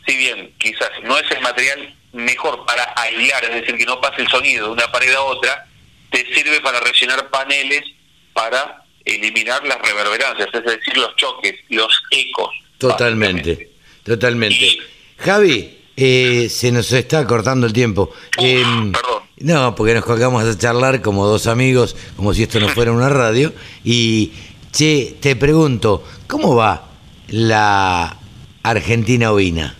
[0.05, 4.21] si bien quizás no es el material mejor para aislar, es decir, que no pase
[4.21, 5.65] el sonido de una pared a otra,
[6.11, 7.83] te sirve para rellenar paneles
[8.33, 12.49] para eliminar las reverberancias, es decir, los choques, los ecos.
[12.77, 13.71] Totalmente,
[14.03, 14.79] totalmente.
[15.17, 18.13] Javi, eh, se nos está cortando el tiempo.
[18.37, 19.23] Em, perdón.
[19.37, 23.09] No, porque nos colgamos a charlar como dos amigos, como si esto no fuera una
[23.09, 23.53] radio.
[23.83, 24.33] Y,
[24.71, 26.89] che, te pregunto, ¿cómo va
[27.27, 28.17] la
[28.63, 29.75] Argentina Ovina?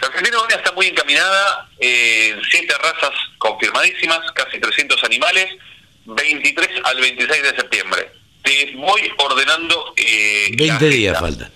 [0.00, 5.48] La Argentina Ovina está muy encaminada, eh, siete razas confirmadísimas, casi 300 animales,
[6.04, 8.12] 23 al 26 de septiembre.
[8.42, 9.94] Te voy ordenando...
[9.96, 11.50] Eh, 20 días faltan.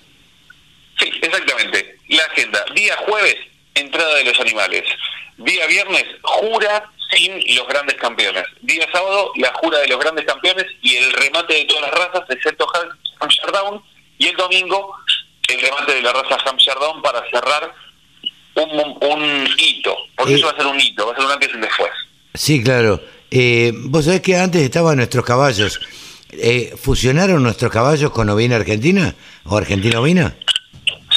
[0.99, 1.99] Sí, exactamente.
[2.09, 2.64] La agenda.
[2.75, 3.37] Día jueves,
[3.75, 4.85] entrada de los animales.
[5.37, 8.45] Día viernes, jura sin los grandes campeones.
[8.62, 12.23] Día sábado, la jura de los grandes campeones y el remate de todas las razas,
[12.31, 12.67] excepto
[13.21, 13.83] Hampshire Down.
[14.17, 14.97] Y el domingo,
[15.49, 17.73] el remate de la raza Hampshire Down para cerrar
[18.59, 20.37] un, un hito, porque Eh.
[20.37, 21.90] eso va a ser un hito, va a ser un antes y un después.
[22.35, 23.01] Sí, claro.
[23.31, 25.81] Eh, Vos sabés que antes estaban nuestros caballos.
[26.31, 29.14] Eh, ¿Fusionaron nuestros caballos con ovina argentina?
[29.44, 30.35] ¿O argentina ovina?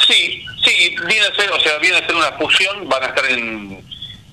[0.06, 3.24] Sí, sí, viene a ser, o sea, viene a ser una fusión, van a estar
[3.30, 3.84] en,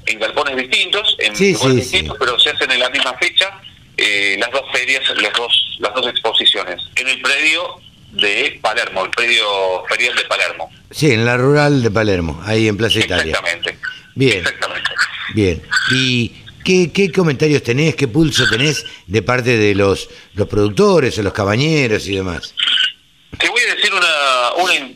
[0.05, 2.19] en galpones distintos, en Sí, sí, distintos, sí.
[2.19, 3.59] pero se hacen en la misma fecha
[3.97, 7.75] eh, las dos ferias, las dos, las dos exposiciones, en el predio
[8.11, 10.71] de Palermo, el predio ferial de Palermo.
[10.91, 13.31] Sí, en la rural de Palermo, ahí en Plaza Italia.
[13.33, 13.77] Exactamente.
[14.15, 14.37] Bien.
[14.39, 14.89] Exactamente.
[15.33, 15.61] Bien.
[15.91, 16.29] ¿Y
[16.65, 21.33] qué, qué comentarios tenés, qué pulso tenés de parte de los, los productores o los
[21.33, 22.53] cabañeros y demás?
[23.37, 24.95] Te voy a decir una, una in-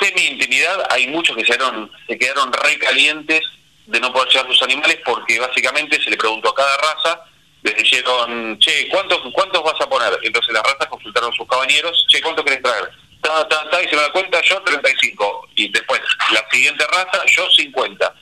[0.00, 0.86] semi-intimidad.
[0.90, 3.42] Hay muchos que se, quedaron, se quedaron recalientes
[3.86, 7.20] de no poder llevar sus animales porque básicamente se le preguntó a cada raza,
[7.62, 10.18] les dijeron, che, ¿cuántos, ¿cuántos vas a poner?
[10.22, 12.90] Entonces las razas consultaron a sus cabañeros, che, ¿cuánto querés traer?
[13.20, 15.48] Ta, ta, ta, y se me da cuenta, yo 35.
[15.56, 16.00] Y después,
[16.32, 18.14] la siguiente raza, yo 50.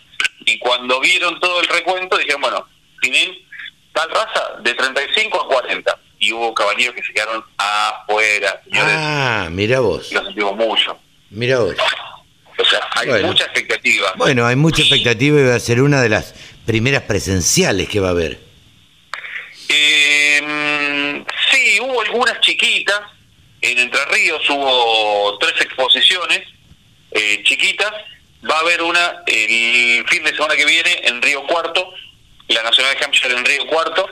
[0.46, 2.66] Y cuando vieron todo el recuento, dijeron, bueno,
[3.00, 3.30] tienen
[3.92, 5.98] tal raza de 35 a 40.
[6.20, 10.98] Y hubo caballeros que se quedaron afuera, señores Ah, mira vos, lo sentimos mucho.
[11.30, 11.74] mira vos.
[12.60, 13.28] O sea, hay Bueno.
[13.28, 14.12] mucha expectativa.
[14.16, 16.34] Bueno, hay mucha expectativa y va a ser una de las
[16.66, 18.40] primeras presenciales que va a haber.
[19.68, 23.00] Eh, sí, hubo algunas chiquitas.
[23.60, 26.42] En Entre Ríos hubo tres exposiciones
[27.10, 27.92] eh, chiquitas.
[28.48, 31.92] Va a haber una el fin de semana que viene en Río Cuarto,
[32.48, 34.08] la Nacional de Hampshire en Río Cuarto.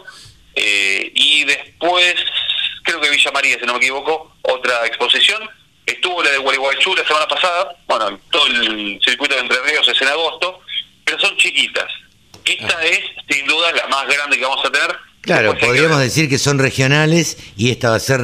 [0.56, 2.14] eh, y después,
[2.82, 5.48] creo que Villa María, si no me equivoco, otra exposición.
[5.84, 7.76] Estuvo la de Gualeguaychú la semana pasada.
[7.86, 10.60] Bueno, todo el circuito de Entre Ríos es en agosto,
[11.04, 11.86] pero son chiquitas.
[12.44, 14.96] Esta es, sin duda, la más grande que vamos a tener.
[15.26, 18.20] Claro, podríamos decir que son regionales y esta va a ser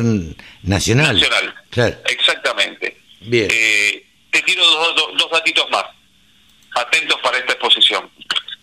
[0.62, 1.14] nacional.
[1.16, 1.54] Nacional.
[1.70, 1.96] Claro.
[2.08, 2.96] Exactamente.
[3.20, 3.48] Bien.
[3.52, 5.84] Eh, te tiro dos, dos, dos datitos más.
[6.74, 8.08] Atentos para esta exposición.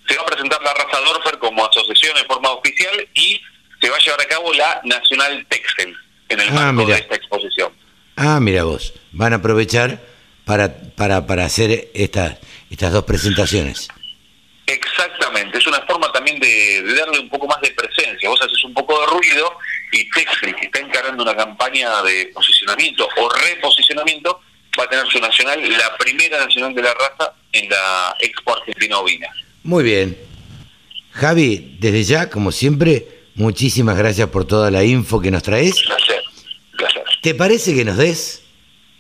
[0.08, 3.40] Se va a presentar la raza Dorfer como asociación en forma oficial y
[3.82, 5.96] se va a llevar a cabo la Nacional Texel
[6.30, 7.72] en el Ah, marco de esta exposición.
[8.16, 10.02] Ah, mira vos, van a aprovechar
[10.46, 12.38] para, para, para hacer estas
[12.72, 13.88] estas dos presentaciones.
[14.70, 18.30] Exactamente, es una forma también de, de darle un poco más de presencia.
[18.30, 19.58] Vos haces un poco de ruido
[19.92, 24.42] y Texel, que está encarando una campaña de posicionamiento o reposicionamiento,
[24.80, 29.00] va a tener su nacional, la primera nacional de la raza en la Expo Argentina
[29.00, 29.28] Ovina.
[29.64, 30.18] Muy bien.
[31.14, 35.82] Javi, desde ya, como siempre, muchísimas gracias por toda la info que nos traes.
[35.82, 36.22] Placer,
[36.78, 37.04] placer.
[37.22, 38.44] ¿Te parece que nos des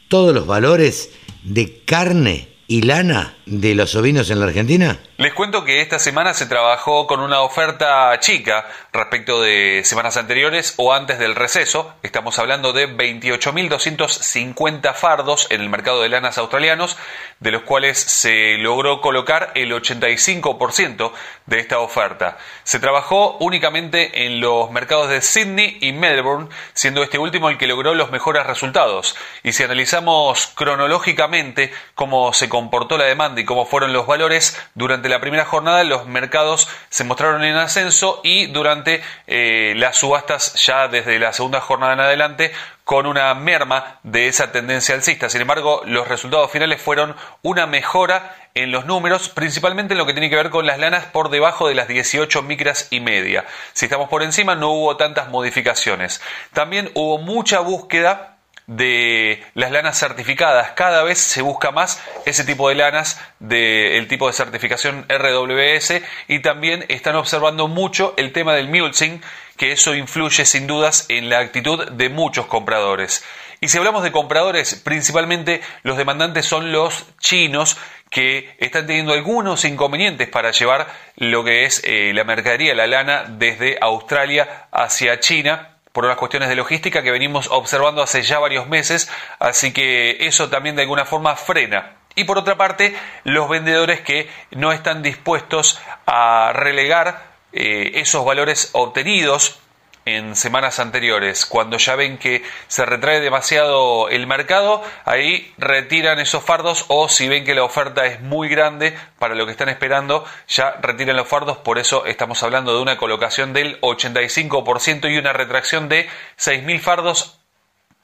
[0.07, 1.11] todos los valores
[1.43, 4.99] de carne y lana de los ovinos en la Argentina?
[5.19, 10.75] Les cuento que esta semana se trabajó con una oferta chica respecto de semanas anteriores
[10.77, 11.93] o antes del receso.
[12.03, 16.95] Estamos hablando de 28.250 fardos en el mercado de lanas australianos,
[17.41, 21.11] de los cuales se logró colocar el 85%
[21.47, 22.37] de esta oferta.
[22.63, 27.67] Se trabajó únicamente en los mercados de Sydney y Melbourne, siendo este último el que
[27.67, 29.17] logró los mejores resultados.
[29.43, 35.08] Y si analizamos cronológicamente cómo se comportó la demanda y cómo fueron los valores, durante
[35.09, 40.87] la primera jornada los mercados se mostraron en ascenso y durante eh, las subastas ya
[40.87, 42.51] desde la segunda jornada en adelante
[42.83, 45.29] con una merma de esa tendencia alcista.
[45.29, 50.13] Sin embargo, los resultados finales fueron una mejora en los números, principalmente en lo que
[50.13, 53.45] tiene que ver con las lanas por debajo de las 18 micras y media.
[53.73, 56.19] Si estamos por encima no hubo tantas modificaciones.
[56.53, 58.38] También hubo mucha búsqueda
[58.69, 60.71] de las lanas certificadas.
[60.75, 66.39] Cada vez se busca más ese tipo de lanas del tipo de certificación RWS y
[66.39, 69.21] también están observando mucho el tema del mulesing,
[69.57, 73.25] que eso influye sin dudas en la actitud de muchos compradores.
[73.59, 77.75] Y si hablamos de compradores, principalmente los demandantes son los chinos
[78.11, 83.25] que están teniendo algunos inconvenientes para llevar lo que es eh, la mercadería, la lana,
[83.27, 88.67] desde Australia hacia China por unas cuestiones de logística que venimos observando hace ya varios
[88.67, 91.95] meses, así que eso también de alguna forma frena.
[92.15, 98.69] Y por otra parte, los vendedores que no están dispuestos a relegar eh, esos valores
[98.73, 99.59] obtenidos
[100.05, 106.43] en semanas anteriores, cuando ya ven que se retrae demasiado el mercado, ahí retiran esos
[106.43, 110.25] fardos o si ven que la oferta es muy grande para lo que están esperando,
[110.47, 115.33] ya retiran los fardos, por eso estamos hablando de una colocación del 85% y una
[115.33, 116.07] retracción de
[116.37, 117.39] 6.000 fardos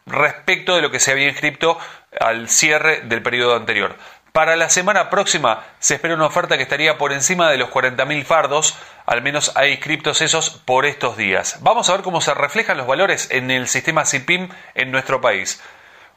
[0.06, 1.78] respecto de lo que se había inscrito
[2.20, 3.98] al cierre del periodo anterior.
[4.36, 8.26] Para la semana próxima se espera una oferta que estaría por encima de los 40.000
[8.26, 11.60] fardos, al menos hay inscriptos esos por estos días.
[11.62, 15.62] Vamos a ver cómo se reflejan los valores en el sistema CIPIM en nuestro país.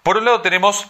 [0.03, 0.89] Por un lado tenemos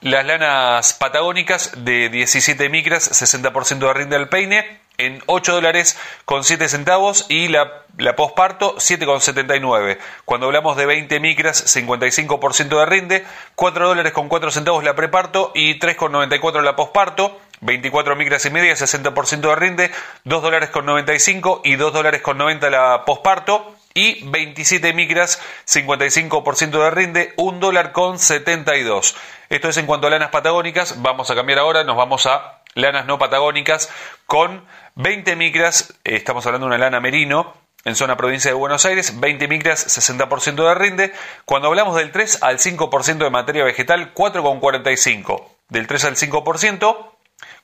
[0.00, 6.44] las lanas patagónicas de 17 micras, 60% de rinde al peine, en 8 dólares con
[6.44, 9.98] 7 centavos y la, la postparto 7,79.
[10.24, 15.52] Cuando hablamos de 20 micras, 55% de rinde, 4 dólares con 4 centavos la preparto
[15.54, 17.40] y 3,94 la posparto.
[17.60, 19.90] 24 micras y media, 60% de rinde,
[20.22, 26.70] 2 dólares con 95 y 2 dólares con 90 la posparto y 27 micras, 55%
[26.70, 29.16] de rinde, 1 dólar con 72.
[29.48, 31.02] Esto es en cuanto a lanas patagónicas.
[31.02, 33.90] Vamos a cambiar ahora, nos vamos a lanas no patagónicas
[34.26, 34.64] con
[34.96, 37.54] 20 micras, estamos hablando de una lana merino,
[37.84, 41.12] en zona provincia de Buenos Aires, 20 micras, 60% de rinde.
[41.44, 45.44] Cuando hablamos del 3 al 5% de materia vegetal, 4,45.
[45.68, 47.12] Del 3 al 5%,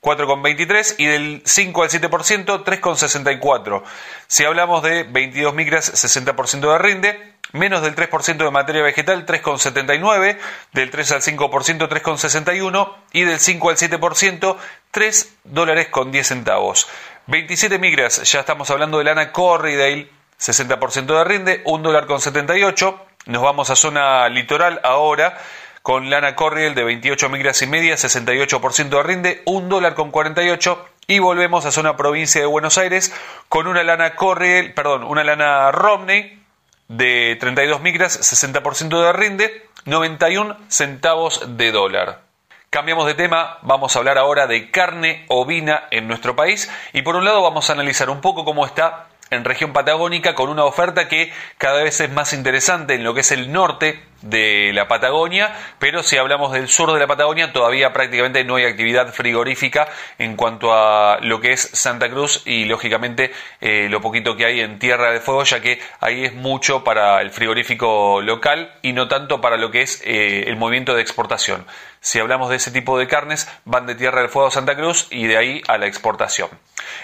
[0.05, 3.83] 4,23 y del 5 al 7%, 3,64.
[4.27, 10.39] Si hablamos de 22 micras, 60% de rinde, menos del 3% de materia vegetal, 3,79,
[10.73, 14.57] del 3 al 5%, 3,61 y del 5 al 7%,
[14.91, 16.87] 3 dólares con 10 centavos.
[17.27, 23.07] 27 migras, ya estamos hablando de lana Corridale, 60% de rinde, 1 dólar con 78.
[23.27, 25.39] Nos vamos a zona litoral ahora
[25.85, 30.83] con lana Corriel de 28 migras y media, 68% de rinde, 1 dólar con 48
[31.09, 33.15] y volvemos a zona provincia de Buenos Aires
[33.51, 36.43] con una lana Corriel, perdón, una lana Romney
[36.89, 42.23] de 32 micras, 60% de rinde, 91 centavos de dólar.
[42.71, 47.15] Cambiamos de tema, vamos a hablar ahora de carne ovina en nuestro país y por
[47.15, 51.09] un lado vamos a analizar un poco cómo está en región patagónica con una oferta
[51.09, 55.55] que cada vez es más interesante en lo que es el norte de la Patagonia,
[55.79, 60.37] pero si hablamos del sur de la Patagonia todavía prácticamente no hay actividad frigorífica en
[60.37, 64.79] cuanto a lo que es Santa Cruz y lógicamente eh, lo poquito que hay en
[64.79, 69.41] Tierra del Fuego, ya que ahí es mucho para el frigorífico local y no tanto
[69.41, 71.67] para lo que es eh, el movimiento de exportación.
[72.01, 75.07] Si hablamos de ese tipo de carnes, van de Tierra del Fuego a Santa Cruz
[75.11, 76.49] y de ahí a la exportación.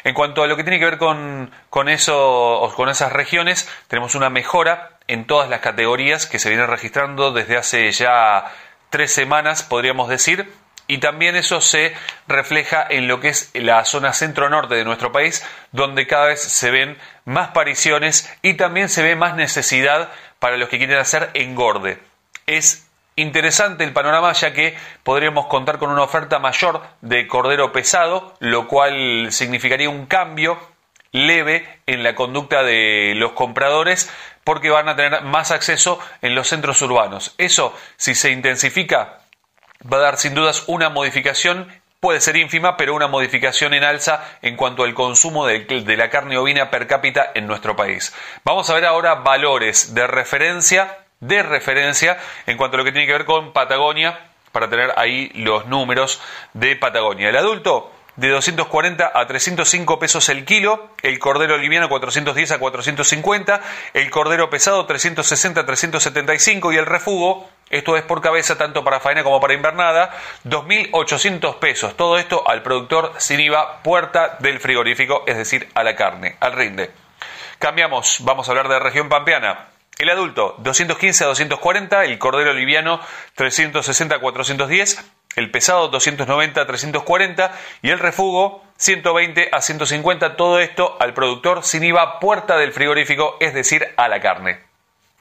[0.05, 4.29] En cuanto a lo que tiene que ver con, con, con esas regiones, tenemos una
[4.29, 8.53] mejora en todas las categorías que se vienen registrando desde hace ya
[8.91, 10.53] tres semanas, podríamos decir,
[10.87, 11.95] y también eso se
[12.27, 16.71] refleja en lo que es la zona centro-norte de nuestro país, donde cada vez se
[16.71, 21.99] ven más pariciones y también se ve más necesidad para los que quieren hacer engorde.
[22.47, 28.35] Es Interesante el panorama ya que podríamos contar con una oferta mayor de cordero pesado,
[28.39, 30.59] lo cual significaría un cambio
[31.13, 34.11] leve en la conducta de los compradores
[34.51, 37.37] porque van a tener más acceso en los centros urbanos.
[37.39, 39.21] Eso, si se intensifica,
[39.81, 41.69] va a dar sin dudas una modificación,
[42.01, 46.37] puede ser ínfima, pero una modificación en alza en cuanto al consumo de, la carne
[46.37, 48.13] ovina per cápita en nuestro país.
[48.43, 53.07] Vamos a ver ahora valores de referencia de referencia en cuanto a lo que tiene
[53.07, 54.19] que ver con Patagonia,
[54.51, 56.21] para tener ahí los números
[56.55, 57.29] de Patagonia.
[57.29, 63.63] El adulto de 240 a 305 pesos el kilo, el cordero liviano 410 a 450,
[63.95, 69.01] el cordero pesado 360 a 375 y el refugo, esto es por cabeza tanto para
[69.01, 70.11] faena como para invernada,
[70.45, 71.97] 2.800 pesos.
[71.97, 76.53] Todo esto al productor sin IVA, puerta del frigorífico, es decir, a la carne, al
[76.53, 76.91] rinde.
[77.59, 79.69] Cambiamos, vamos a hablar de región pampeana.
[79.97, 83.01] El adulto, 215 a 240, el cordero liviano,
[83.37, 87.53] 360 a 410, el pesado, 290 a 340
[87.83, 93.37] y el refugo, 120 a 150, todo esto al productor sin IVA, puerta del frigorífico,
[93.41, 94.61] es decir, a la carne.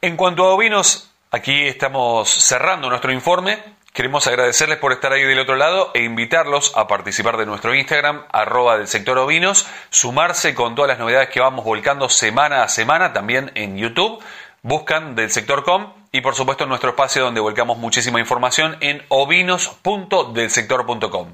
[0.02, 3.60] En cuanto a ovinos, aquí estamos cerrando nuestro informe.
[3.94, 8.24] Queremos agradecerles por estar ahí del otro lado e invitarlos a participar de nuestro Instagram,
[8.32, 13.14] arroba del sector ovinos, sumarse con todas las novedades que vamos volcando semana a semana,
[13.14, 14.24] también en YouTube
[14.62, 19.02] buscan del sector com y por supuesto en nuestro espacio donde volcamos muchísima información en
[19.10, 21.28] ovinos.delsector.com.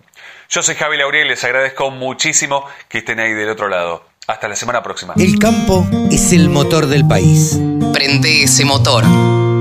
[0.50, 4.06] Yo soy Javi Lauriel y les agradezco muchísimo que estén ahí del otro lado.
[4.28, 5.14] Hasta la semana próxima.
[5.18, 7.60] El campo es el motor del país.
[7.94, 9.04] Prende ese motor.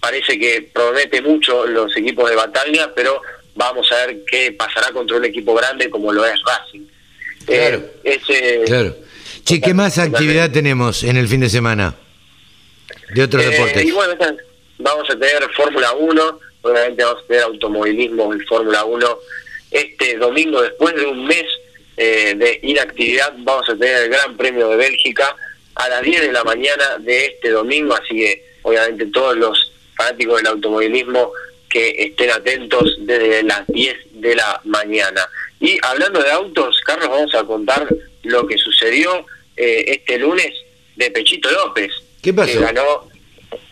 [0.00, 3.20] parece que promete mucho los equipos de Bataglia, pero
[3.54, 6.86] vamos a ver qué pasará contra un equipo grande como lo es Racing.
[7.44, 7.78] Claro.
[8.04, 8.96] Eh, ese, claro.
[9.44, 11.94] Che, ¿qué más actividad tenemos en el fin de semana
[13.14, 13.84] de otros Eh, deportes?
[13.84, 14.14] Y bueno,
[14.78, 19.18] vamos a tener Fórmula 1, obviamente vamos a tener automovilismo y Fórmula 1.
[19.76, 21.44] Este domingo, después de un mes
[21.98, 25.36] eh, de inactividad, vamos a tener el Gran Premio de Bélgica
[25.74, 30.38] a las 10 de la mañana de este domingo, así que obviamente todos los fanáticos
[30.38, 31.30] del automovilismo
[31.68, 35.28] que estén atentos desde las 10 de la mañana.
[35.60, 37.86] Y hablando de autos, Carlos, vamos a contar
[38.22, 39.26] lo que sucedió
[39.58, 40.54] eh, este lunes
[40.96, 41.92] de Pechito López.
[42.22, 42.50] ¿Qué pasó?
[42.50, 43.10] Que ganó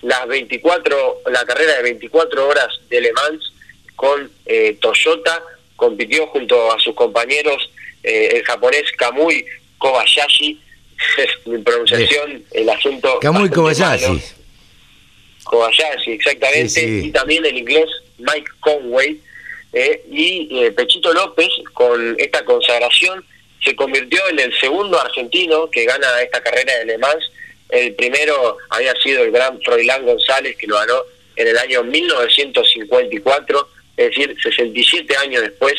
[0.02, 3.55] las 24, la carrera de 24 horas de Le Mans
[3.96, 5.42] con eh, Toyota,
[5.77, 7.70] compitió junto a sus compañeros
[8.03, 9.45] eh, el japonés Kamui
[9.79, 10.61] Kobayashi,
[11.47, 13.18] mi pronunciación, el asunto...
[13.20, 14.07] Kamui Kobayashi.
[14.07, 14.20] malo.
[15.45, 17.07] Kobayashi, exactamente, Sí, sí.
[17.09, 17.87] y también el inglés
[18.18, 19.20] Mike Conway,
[19.72, 23.25] eh, y eh, Pechito López, con esta consagración,
[23.62, 27.31] se convirtió en el segundo argentino que gana esta carrera de Le Mans.
[27.70, 31.03] El primero había sido el gran Froilán González, que lo ganó
[31.37, 35.74] en el año 1954, es decir, 67 años después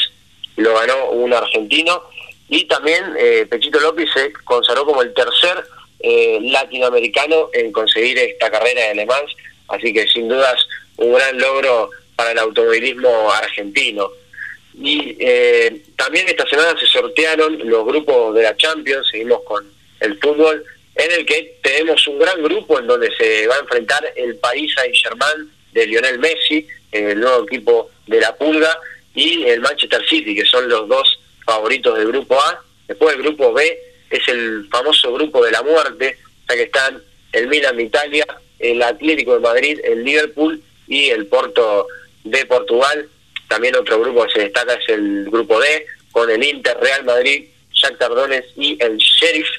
[0.57, 2.03] lo ganó un argentino.
[2.47, 5.63] Y también eh, Pechito López se consagró como el tercer
[5.99, 9.32] eh, latinoamericano en conseguir esta carrera de Le Mans,
[9.70, 10.55] así que sin dudas
[10.97, 14.09] un gran logro para el automovilismo argentino.
[14.78, 19.66] Y eh, también esta semana se sortearon los grupos de la Champions, seguimos con
[20.01, 20.63] el fútbol,
[20.95, 24.74] en el que tenemos un gran grupo en donde se va a enfrentar el País
[24.76, 28.80] Saint-Germain de Lionel Messi, el nuevo equipo de la Pulga,
[29.13, 32.63] y el Manchester City, que son los dos favoritos del grupo A.
[32.88, 33.78] Después el grupo B
[34.09, 36.17] es el famoso grupo de la muerte,
[36.47, 37.01] ya que están
[37.34, 38.26] el Milan de Italia,
[38.59, 41.88] el Atlético de Madrid, el Liverpool y el Porto
[42.23, 43.09] de Portugal.
[43.49, 47.47] También otro grupo que se destaca es el grupo D, con el Inter, Real Madrid,
[47.73, 49.49] Jack Tardones y el Sheriff.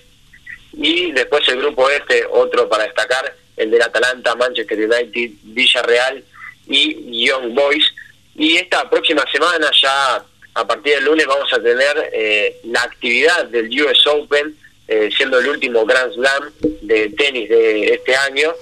[0.73, 6.25] Y después el grupo este, otro para destacar, el del Atalanta, Manchester United, Villarreal
[6.67, 7.93] y Young Boys.
[8.35, 10.23] Y esta próxima semana, ya
[10.55, 14.57] a partir del lunes, vamos a tener eh, la actividad del US Open,
[14.89, 16.51] eh, siendo el último Grand Slam
[16.83, 18.53] de tenis de este año.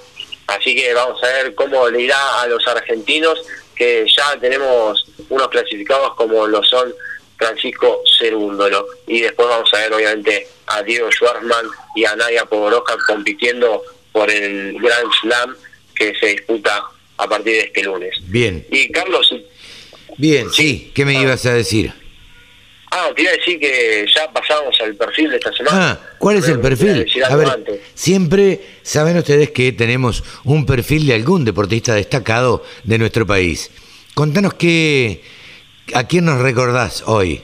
[0.47, 3.40] Así que vamos a ver cómo le irá a los argentinos,
[3.74, 6.92] que ya tenemos unos clasificados como lo son
[7.36, 8.86] Francisco Cerúndolo.
[9.07, 11.66] Y después vamos a ver, obviamente, a Diego Schwartzman
[11.97, 13.82] y a Nadia Podoroska compitiendo
[14.14, 15.56] por el Grand Slam
[15.96, 16.82] que se disputa
[17.18, 18.14] a partir de este lunes.
[18.28, 18.64] Bien.
[18.70, 19.34] Y Carlos,
[20.16, 21.22] Bien, sí, ¿qué me Ah.
[21.22, 21.92] ibas a decir?
[22.92, 25.90] ah, te iba a decir que ya pasamos al perfil de esta semana.
[26.00, 27.04] Ah, ¿cuál es el perfil?
[27.28, 27.80] A ver, antes.
[27.94, 33.72] siempre saben ustedes que tenemos un perfil de algún deportista destacado de nuestro país.
[34.14, 35.22] Contanos qué,
[35.92, 37.42] a quién nos recordás hoy,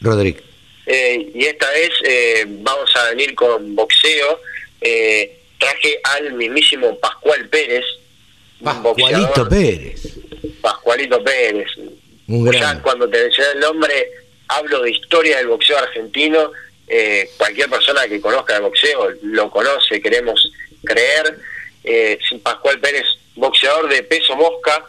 [0.00, 0.38] Rodrigo.
[0.86, 4.38] Eh, y esta vez eh, vamos a venir con boxeo.
[4.80, 7.84] Eh, traje al mismísimo Pascual Pérez,
[8.62, 9.48] Pascualito.
[9.48, 10.02] Pérez.
[10.60, 11.68] Pascualito Pérez.
[12.26, 12.80] Un Ya gran.
[12.80, 14.08] cuando te mencioné el nombre,
[14.48, 16.50] hablo de historia del boxeo argentino.
[16.86, 20.50] Eh, cualquier persona que conozca el boxeo lo conoce, queremos
[20.84, 21.38] creer.
[21.82, 24.84] Eh, Pascual Pérez, boxeador de peso mosca,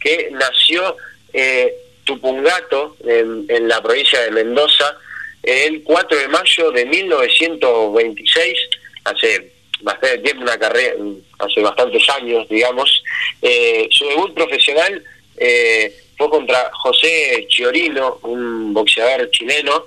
[0.00, 0.96] que nació
[1.32, 4.96] eh, Tupungato, en, en la provincia de Mendoza,
[5.42, 8.58] el 4 de mayo de 1926,
[9.04, 9.52] hace
[9.82, 10.94] bastante tiempo, una carrera,
[11.38, 13.02] hace bastantes años, digamos.
[13.42, 15.02] Eh, su debut profesional
[15.36, 19.86] eh, fue contra José Chiorino, un boxeador chileno,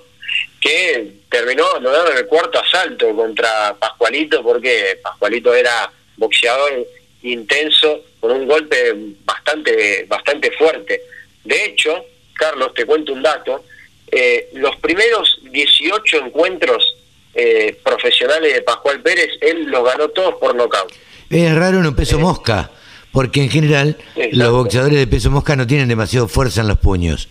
[0.60, 6.86] que terminó en el cuarto asalto contra Pascualito, porque Pascualito era boxeador
[7.22, 11.02] intenso, con un golpe bastante, bastante fuerte.
[11.42, 13.64] De hecho, Carlos, te cuento un dato,
[14.10, 16.96] eh, los primeros 18 encuentros
[17.34, 20.92] eh, profesionales de Pascual Pérez, él los ganó todos por nocaut.
[21.30, 22.70] Es raro en un peso mosca,
[23.12, 24.36] porque en general Exacto.
[24.36, 27.28] los boxeadores de peso mosca no tienen demasiado fuerza en los puños.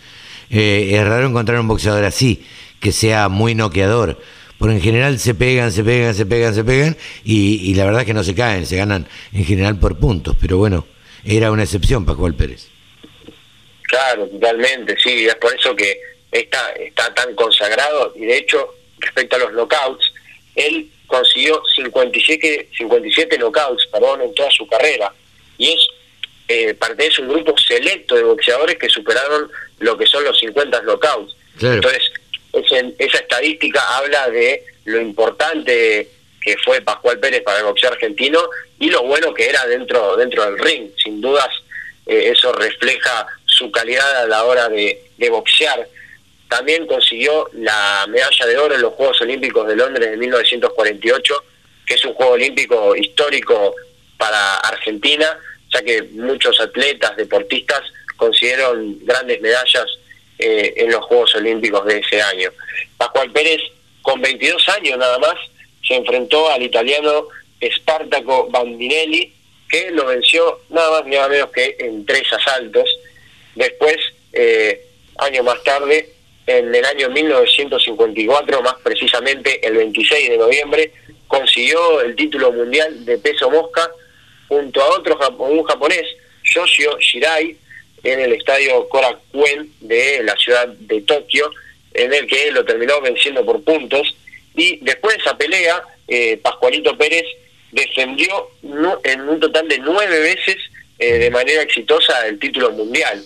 [0.49, 2.45] Eh, es raro encontrar un boxeador así,
[2.79, 4.19] que sea muy noqueador.
[4.57, 8.01] Porque en general se pegan, se pegan, se pegan, se pegan, y, y la verdad
[8.01, 10.37] es que no se caen, se ganan en general por puntos.
[10.39, 10.85] Pero bueno,
[11.25, 12.67] era una excepción Pascual Pérez.
[13.83, 15.99] Claro, totalmente, sí, es por eso que
[16.31, 18.73] está, está tan consagrado y de hecho,
[19.03, 20.11] respecto a los knockouts,
[20.55, 25.13] él consiguió 57, 57 knockouts perdón, en toda su carrera
[25.57, 25.87] y es
[26.47, 29.49] eh, pertenece a un grupo selecto de boxeadores que superaron
[29.79, 31.35] lo que son los 50 knockouts.
[31.57, 31.75] Claro.
[31.75, 32.11] Entonces,
[32.51, 36.09] ese- esa estadística habla de lo importante
[36.41, 38.39] que fue Pascual Pérez para el boxeo argentino
[38.79, 40.89] y lo bueno que era dentro dentro del ring.
[41.01, 41.47] Sin dudas,
[42.05, 45.87] eh, eso refleja su calidad a la hora de, de boxear.
[46.53, 51.43] También consiguió la medalla de oro en los Juegos Olímpicos de Londres de 1948,
[51.83, 53.73] que es un juego olímpico histórico
[54.19, 55.35] para Argentina,
[55.73, 57.81] ya que muchos atletas, deportistas
[58.17, 59.85] consiguieron grandes medallas
[60.37, 62.51] eh, en los Juegos Olímpicos de ese año.
[62.97, 63.61] Pascual Pérez,
[64.03, 65.33] con 22 años nada más,
[65.87, 67.29] se enfrentó al italiano
[67.63, 69.33] Spartaco Bandinelli,
[69.67, 72.87] que lo venció nada más ni nada menos que en tres asaltos.
[73.55, 73.97] Después,
[74.33, 74.85] eh,
[75.17, 76.12] años más tarde,
[76.45, 80.91] en el año 1954, más precisamente el 26 de noviembre,
[81.27, 83.89] consiguió el título mundial de peso mosca
[84.47, 86.05] junto a otro un japonés,
[86.43, 87.55] Yoshio Shirai,
[88.03, 91.49] en el estadio Korakuen de la ciudad de Tokio,
[91.93, 94.15] en el que lo terminó venciendo por puntos.
[94.55, 97.25] Y después de esa pelea, eh, Pascualito Pérez
[97.71, 98.49] defendió
[99.03, 100.57] en un total de nueve veces
[100.99, 103.23] eh, de manera exitosa el título mundial.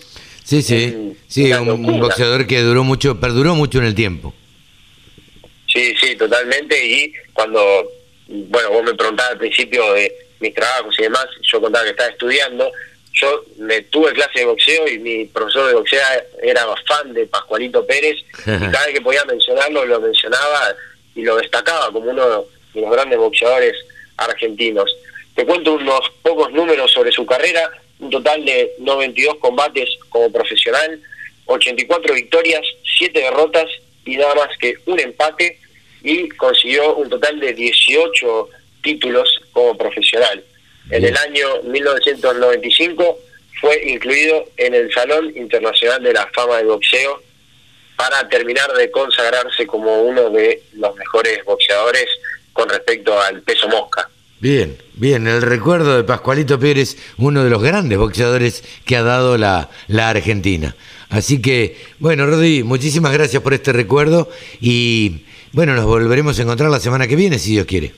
[0.48, 4.32] Sí, sí, sí, un, boxeador que duró mucho, perduró mucho en el tiempo.
[5.66, 6.86] Sí, sí, totalmente.
[6.86, 7.86] Y cuando,
[8.28, 12.08] bueno, vos me preguntabas al principio de mis trabajos y demás, yo contaba que estaba
[12.08, 12.72] estudiando.
[13.12, 16.00] Yo me tuve clase de boxeo y mi profesor de boxeo
[16.42, 20.74] era fan de Pascualito Pérez y cada vez que podía mencionarlo lo mencionaba
[21.14, 23.74] y lo destacaba como uno de los grandes boxeadores
[24.16, 24.90] argentinos.
[25.34, 27.70] Te cuento unos pocos números sobre su carrera,
[28.00, 31.00] un total de 92 combates como profesional,
[31.46, 32.62] 84 victorias,
[32.98, 33.66] 7 derrotas
[34.04, 35.58] y nada más que un empate
[36.02, 38.48] y consiguió un total de 18
[38.82, 40.44] títulos como profesional.
[40.90, 43.18] En el año 1995
[43.60, 47.22] fue incluido en el Salón Internacional de la Fama del Boxeo
[47.96, 52.06] para terminar de consagrarse como uno de los mejores boxeadores
[52.52, 54.08] con respecto al peso mosca.
[54.40, 59.36] Bien, bien, el recuerdo de Pascualito Pérez, uno de los grandes boxeadores que ha dado
[59.36, 60.76] la, la Argentina.
[61.10, 64.30] Así que, bueno, Rodi, muchísimas gracias por este recuerdo
[64.60, 67.92] y, bueno, nos volveremos a encontrar la semana que viene, si Dios quiere.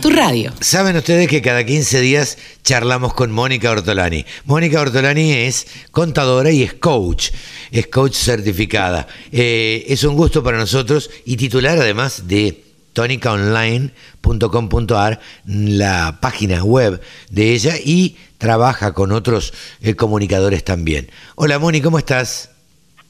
[0.00, 0.52] tu radio.
[0.60, 4.24] Saben ustedes que cada 15 días charlamos con Mónica Ortolani.
[4.44, 7.30] Mónica Ortolani es contadora y es coach,
[7.70, 9.06] es coach certificada.
[9.32, 17.00] Eh, es un gusto para nosotros y titular además de tonicaonline.com.ar, la página web
[17.30, 21.10] de ella y trabaja con otros eh, comunicadores también.
[21.36, 22.50] Hola Moni, ¿cómo estás?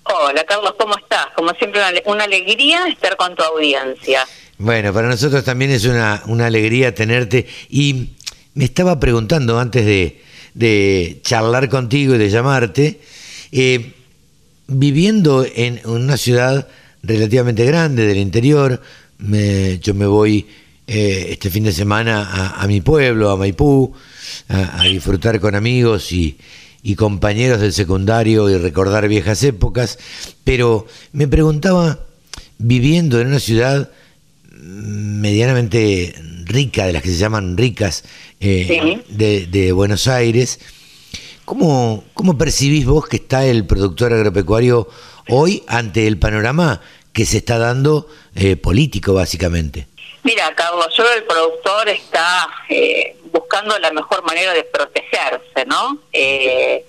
[0.04, 1.26] Hola Carlos, ¿cómo estás?
[1.36, 4.24] Como siempre, una, una alegría estar con tu audiencia.
[4.58, 8.10] Bueno, para nosotros también es una, una alegría tenerte y
[8.54, 10.22] me estaba preguntando antes de,
[10.54, 13.00] de charlar contigo y de llamarte,
[13.52, 13.92] eh,
[14.68, 16.68] viviendo en una ciudad
[17.02, 18.80] relativamente grande del interior,
[19.18, 20.46] me- yo me voy
[20.86, 23.92] eh, este fin de semana a, a mi pueblo, a Maipú,
[24.48, 26.38] a, a disfrutar con amigos y,
[26.82, 29.98] y compañeros del secundario y recordar viejas épocas,
[30.44, 32.00] pero me preguntaba,
[32.58, 33.90] viviendo en una ciudad
[34.52, 36.14] medianamente
[36.44, 38.04] rica, de las que se llaman ricas,
[38.40, 38.66] eh,
[39.08, 39.14] Sí.
[39.14, 40.60] de, de Buenos Aires,
[41.44, 44.88] ¿cómo, ¿cómo percibís vos que está el productor agropecuario
[45.28, 46.80] hoy ante el panorama
[47.12, 49.86] que se está dando eh, político, básicamente?
[50.26, 56.00] Mira, Carlos, yo el productor está eh, buscando la mejor manera de protegerse, ¿no?
[56.12, 56.84] Eh,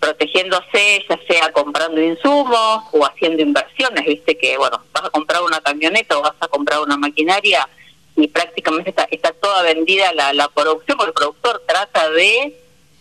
[0.00, 5.60] protegiéndose, ya sea comprando insumos o haciendo inversiones, viste que, bueno, vas a comprar una
[5.60, 7.68] camioneta o vas a comprar una maquinaria
[8.16, 12.58] y prácticamente está, está toda vendida la, la producción, porque el productor trata de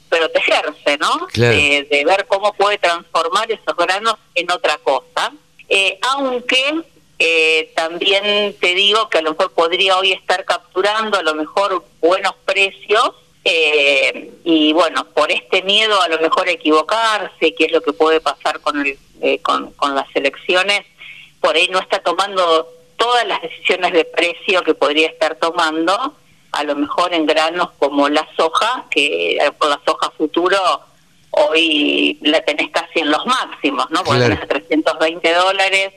[0.10, 1.28] protegerse, ¿no?
[1.32, 1.56] Claro.
[1.56, 5.32] De, de ver cómo puede transformar esos granos en otra cosa.
[5.70, 6.84] Eh, aunque
[7.20, 11.84] eh, también te digo que a lo mejor podría hoy estar capturando a lo mejor
[12.00, 13.12] buenos precios
[13.44, 17.94] eh, y bueno, por este miedo a lo mejor a equivocarse, que es lo que
[17.94, 20.86] puede pasar con, el, eh, con, con las elecciones,
[21.40, 26.14] por ahí no está tomando todas las decisiones de precio que podría estar tomando,
[26.52, 30.58] a lo mejor en granos como la soja, que eh, por la soja futuro
[31.32, 34.04] hoy la tenés casi en los máximos, ¿no?
[34.04, 34.36] Porque Claro.
[34.36, 35.94] tenés 320 dólares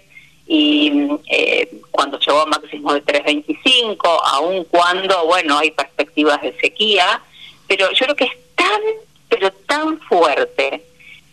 [0.53, 0.93] y
[1.29, 7.23] eh, cuando llegó a máximo de 325, aun cuando, bueno, hay perspectivas de sequía,
[7.69, 8.81] pero yo creo que es tan,
[9.29, 10.83] pero tan fuerte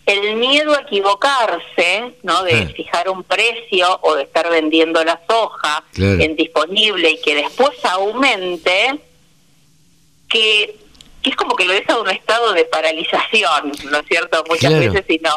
[0.06, 2.44] el miedo a equivocarse, ¿no?
[2.44, 2.72] De Ah.
[2.76, 6.22] fijar un precio o de estar vendiendo la soja Claro.
[6.22, 9.00] en disponible y que después aumente,
[10.30, 10.76] que,
[11.24, 14.44] que es como que lo deja en un estado de paralización, ¿no es cierto?
[14.48, 14.94] Muchas Claro.
[14.94, 15.36] veces y no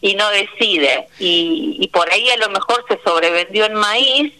[0.00, 1.08] y no decide.
[1.18, 4.32] Y, y por ahí a lo mejor se sobrevendió en maíz,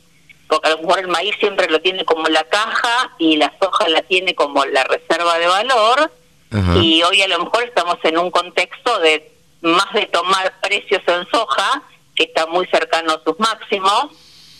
[0.48, 3.88] porque a lo mejor el maíz siempre lo tiene como la caja y la soja
[3.88, 6.10] la tiene como la reserva de valor.
[6.50, 6.78] Ajá.
[6.78, 9.30] Y hoy a lo mejor estamos en un contexto de
[9.60, 11.82] más de tomar precios en soja,
[12.14, 14.06] que está muy cercano a sus máximos,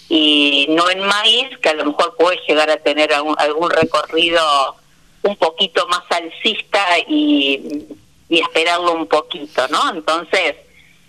[0.09, 4.77] y no en maíz, que a lo mejor puede llegar a tener algún, algún recorrido
[5.23, 7.87] un poquito más alcista y,
[8.29, 9.91] y esperarlo un poquito, ¿no?
[9.91, 10.57] Entonces,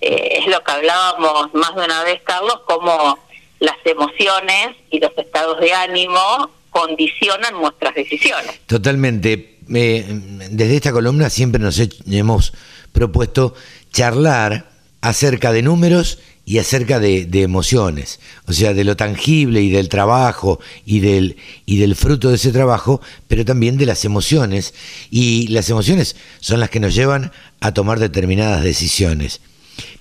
[0.01, 3.17] eh, es lo que hablábamos más de una vez, Carlos, como
[3.59, 8.59] las emociones y los estados de ánimo condicionan nuestras decisiones.
[8.67, 9.57] Totalmente.
[9.73, 10.05] Eh,
[10.51, 12.53] desde esta columna siempre nos he- hemos
[12.91, 13.53] propuesto
[13.91, 14.69] charlar
[15.01, 19.87] acerca de números y acerca de, de emociones, o sea, de lo tangible y del
[19.87, 21.37] trabajo y del,
[21.67, 24.73] y del fruto de ese trabajo, pero también de las emociones.
[25.11, 29.41] Y las emociones son las que nos llevan a tomar determinadas decisiones,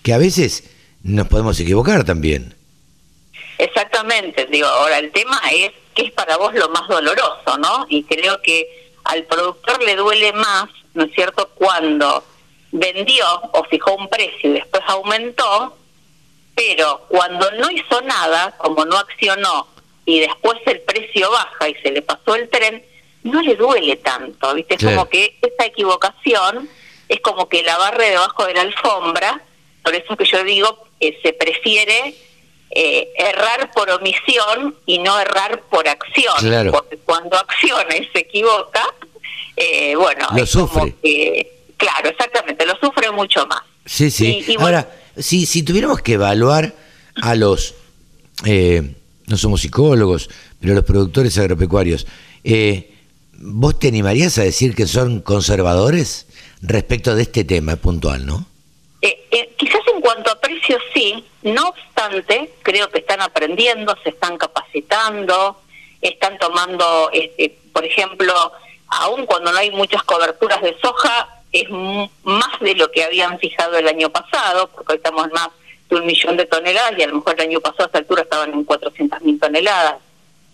[0.03, 0.65] que a veces
[1.03, 2.55] nos podemos equivocar también.
[3.59, 7.87] Exactamente, digo, ahora el tema es qué es para vos lo más doloroso, ¿no?
[7.89, 8.67] Y creo que
[9.05, 12.25] al productor le duele más, ¿no es cierto?, cuando
[12.71, 15.77] vendió o fijó un precio y después aumentó,
[16.55, 19.67] pero cuando no hizo nada, como no accionó
[20.05, 22.83] y después el precio baja y se le pasó el tren,
[23.25, 24.75] no le duele tanto, ¿viste?
[24.75, 24.97] Es Claro.
[24.99, 26.69] como que esa equivocación
[27.09, 29.43] es como que la barre debajo de la alfombra,
[29.89, 32.15] por eso que yo digo que se prefiere
[32.71, 36.73] eh, errar por omisión y no errar por acción, Claro.
[36.73, 38.83] porque cuando acciona y se equivoca,
[39.57, 40.95] eh, bueno, Lo es como sufre.
[41.03, 43.63] que, claro, exactamente, lo sufre mucho más.
[43.87, 44.45] Sí, sí.
[44.59, 46.75] Ahora, si, si tuviéramos que evaluar
[47.23, 47.75] a los,
[48.45, 48.95] eh,
[49.27, 50.29] no somos psicólogos,
[50.61, 52.07] pero los productores agropecuarios,
[52.45, 52.93] eh,
[53.39, 56.27] ¿vos te animarías a decir que son conservadores
[56.61, 58.47] respecto de este tema puntual, no?
[60.93, 65.61] Sí, no obstante, creo que están aprendiendo, se están capacitando,
[66.01, 68.35] están tomando, este, por ejemplo,
[68.89, 73.79] aún cuando no hay muchas coberturas de soja, es más de lo que habían fijado
[73.79, 75.49] el año pasado, porque hoy estamos más
[75.89, 78.23] de un millón de toneladas y a lo mejor el año pasado a esta altura
[78.23, 79.97] estaban en 400 mil toneladas,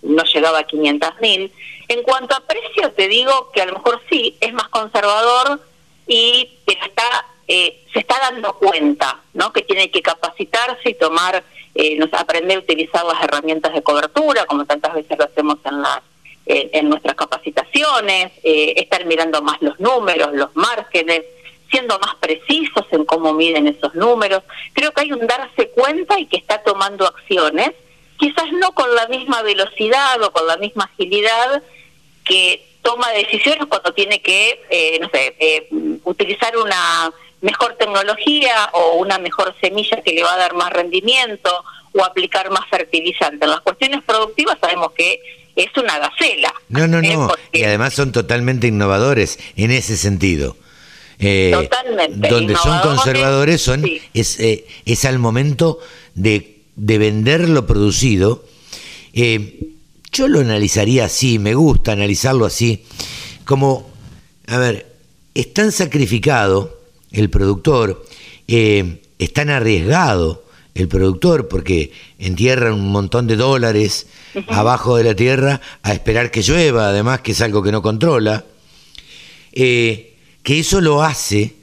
[0.02, 1.52] no llegaba a 500 mil.
[1.88, 5.60] En cuanto a precio, te digo que a lo mejor sí, es más conservador
[6.06, 9.52] y está, eh, se está dando cuenta ¿no?
[9.52, 14.46] que tiene que capacitarse y tomar, eh, nos aprender a utilizar las herramientas de cobertura,
[14.46, 16.00] como tantas veces lo hacemos en las
[16.46, 21.22] en nuestras capacitaciones, eh, estar mirando más los números, los márgenes,
[21.70, 24.42] siendo más precisos en cómo miden esos números.
[24.74, 27.72] Creo que hay un darse cuenta y que está tomando acciones,
[28.18, 31.62] quizás no con la misma velocidad o con la misma agilidad
[32.24, 35.68] que toma decisiones cuando tiene que, eh, no sé, eh,
[36.04, 37.12] utilizar una
[37.44, 41.50] mejor tecnología o una mejor semilla que le va a dar más rendimiento
[41.92, 43.44] o aplicar más fertilizante.
[43.44, 45.20] En las cuestiones productivas sabemos que
[45.54, 46.52] es una gacela.
[46.70, 47.30] No, no, no.
[47.52, 50.56] Y además son totalmente innovadores en ese sentido.
[51.18, 52.28] Eh, totalmente.
[52.28, 53.84] Donde son conservadores son
[54.14, 55.78] es, eh, es al momento
[56.14, 58.44] de, de vender lo producido.
[59.12, 59.68] Eh,
[60.10, 62.84] yo lo analizaría así, me gusta analizarlo así,
[63.44, 63.90] como,
[64.46, 64.86] a ver,
[65.34, 66.83] es tan sacrificado
[67.14, 68.04] el productor,
[68.46, 70.44] es tan arriesgado
[70.74, 74.06] el productor porque entierra un montón de dólares
[74.48, 78.44] abajo de la tierra a esperar que llueva, además que es algo que no controla,
[79.52, 81.54] eh, que eso lo hace,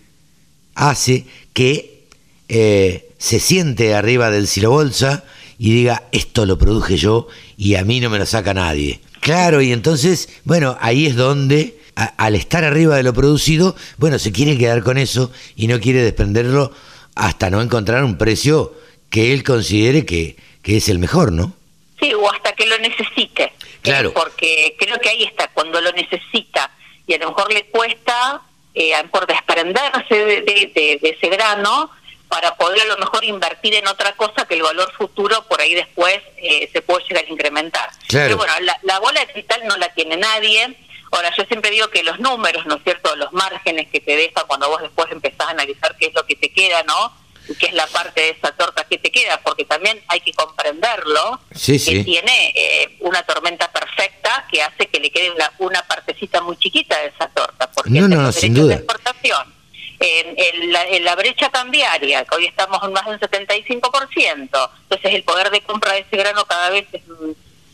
[0.75, 2.05] hace que
[2.47, 5.25] eh, se siente arriba del silobolsa
[5.59, 7.27] y diga, esto lo produje yo
[7.57, 9.01] y a mí no me lo saca nadie.
[9.19, 14.31] Claro, y entonces, bueno, ahí es donde, al estar arriba de lo producido, bueno, se
[14.31, 16.71] quiere quedar con eso y no quiere desprenderlo
[17.15, 18.73] hasta no encontrar un precio
[19.09, 21.53] que él considere que, que es el mejor, ¿no?
[21.99, 23.53] Sí, o hasta que lo necesite.
[23.83, 24.13] Eh, claro.
[24.13, 26.69] porque creo que ahí está, cuando lo necesita
[27.07, 28.41] y a lo mejor le cuesta
[28.75, 31.89] eh, por desprenderse de, ese grano
[32.27, 35.73] para poder a lo mejor invertir en otra cosa que el valor futuro por ahí
[35.73, 37.89] después eh, se puede llegar a incrementar.
[38.07, 40.77] Pero bueno, la, bola de cristal no la tiene nadie.
[41.11, 44.43] Ahora, yo siempre digo que los números, ¿no es cierto?, los márgenes que te deja
[44.45, 47.21] cuando vos después empezás a analizar qué es lo que te queda, ¿no?
[47.59, 51.39] que es la parte de esa torta que te queda, porque también hay que comprenderlo,
[51.49, 56.57] que tiene eh, una tormenta perfecta que hace que le quede una, una partecita muy
[56.57, 58.69] chiquita de esa torta, porque no, no, sin duda.
[58.69, 59.61] de exportación.
[60.03, 65.13] En, la, en, la, brecha cambiaria, que hoy estamos en más de un 75%, entonces
[65.13, 67.03] el poder de compra de ese grano cada vez es,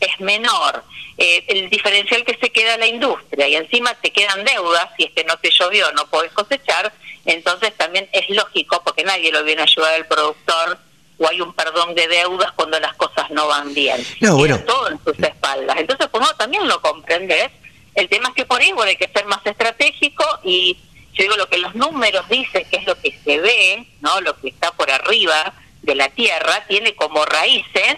[0.00, 0.84] es menor.
[1.16, 5.12] Eh, el diferencial que se queda la industria y encima te quedan deudas, si es
[5.12, 6.92] que no te llovió, no podés cosechar,
[7.24, 10.78] entonces también es lógico, porque nadie lo viene a ayudar al productor,
[11.18, 14.04] o hay un perdón de deudas cuando las cosas no van bien.
[14.20, 14.58] No, bueno.
[14.60, 15.76] todo en sus espaldas.
[15.78, 17.50] Entonces, pues no, también lo comprendes.
[17.94, 20.78] El tema es que por ahí bueno, hay que ser más estratégico y
[21.14, 24.38] yo digo lo que los números dicen, que es lo que se ve, no lo
[24.40, 27.96] que está por arriba de la tierra, tiene como raíces,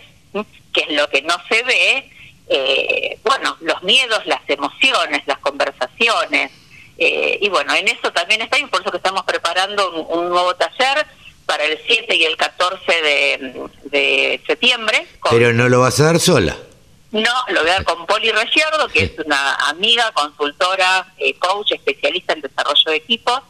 [0.73, 2.11] que es lo que no se ve,
[2.49, 6.51] eh, bueno, los miedos, las emociones, las conversaciones,
[7.03, 10.55] eh, y bueno, en eso también está, y por eso que estamos preparando un, nuevo
[10.55, 11.07] taller
[11.47, 12.93] para el 7 y el 14
[13.91, 15.07] de, septiembre.
[15.31, 16.57] Pero no lo vas a dar sola.
[17.11, 21.73] No, lo voy a dar con Poli Reyardo, que es una amiga, consultora, eh, coach,
[21.73, 23.41] especialista en desarrollo de equipos.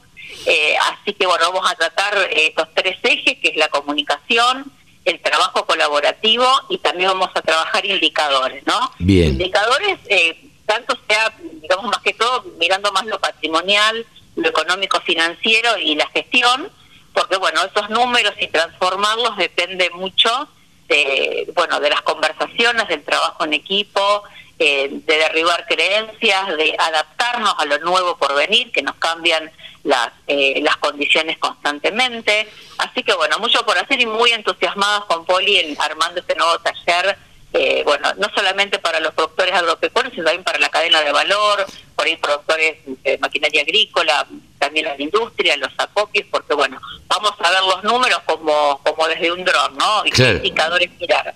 [0.47, 4.71] Eh, así que bueno, vamos a tratar estos tres ejes, que es la comunicación,
[5.05, 8.92] el trabajo colaborativo y también vamos a trabajar indicadores, ¿no?
[8.98, 9.30] Bien.
[9.32, 15.78] Indicadores eh, tanto sea, digamos más que todo, mirando más lo patrimonial, lo económico financiero
[15.78, 16.70] y la gestión,
[17.12, 20.48] porque bueno, esos números y transformarlos depende mucho
[20.88, 24.22] de, bueno, de las conversaciones, del trabajo en equipo,
[24.61, 29.50] eh, de derribar creencias, de adaptarnos a lo nuevo por venir, que nos cambian
[29.82, 32.46] las, eh, las condiciones constantemente.
[32.78, 36.58] Así que bueno, mucho por hacer y muy entusiasmados con Poli en armando este nuevo
[36.61, 37.18] taller
[37.52, 41.66] eh, bueno, no solamente para los productores agropecuarios, sino también para la cadena de valor,
[41.96, 44.24] por ahí productores de maquinaria agrícola,
[44.58, 49.32] también la industria, los acopios, porque bueno, vamos a ver los números como, como desde
[49.32, 50.06] un dron, ¿no?
[50.06, 51.34] Y qué indicadores mirar.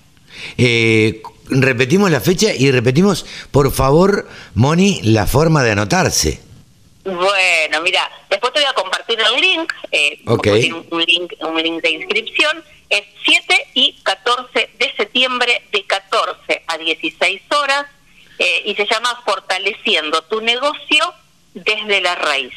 [0.57, 6.41] Eh, repetimos la fecha y repetimos, por favor, Moni, la forma de anotarse.
[7.05, 11.91] Bueno, mira, después te voy a compartir el link, eh, un link, un link de
[11.91, 12.65] inscripción.
[12.89, 17.87] Es 7 y 14 de septiembre de 14 a 16 horas
[18.39, 21.13] eh, y se llama Fortaleciendo tu negocio
[21.53, 22.55] desde la raíz.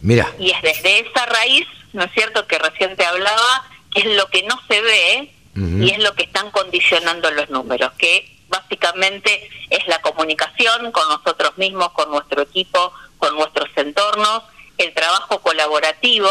[0.00, 4.06] Mira, Y es desde esa raíz, ¿no es cierto?, que recién te hablaba, que es
[4.16, 9.48] lo que no se ve Y es lo que están condicionando los números, que básicamente
[9.70, 14.42] es la comunicación con nosotros mismos, con nuestro equipo, con nuestros entornos,
[14.78, 16.28] el trabajo colaborativo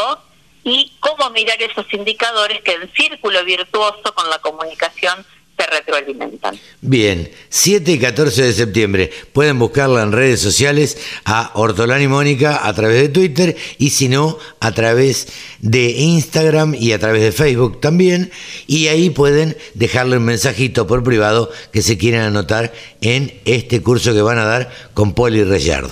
[0.63, 5.26] y cómo mirar esos indicadores que en círculo virtuoso con la comunicación
[5.57, 6.59] se retroalimentan.
[6.82, 9.11] bien, 7 y 14 de septiembre.
[9.34, 14.38] Pueden buscarla en redes sociales a Hortolani Mónica a través de Twitter y si no,
[14.59, 15.28] a través
[15.60, 18.32] de Instagram y a través de Facebook también.
[18.68, 24.14] Y ahí pueden dejarle un mensajito por privado que se quieran anotar en este curso
[24.14, 25.91] que van a dar con Poli Reyardo.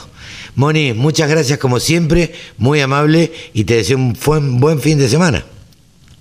[0.56, 5.10] Moni, muchas gracias como siempre, muy amable y te deseo un buen, buen fin de
[5.10, 5.44] semana.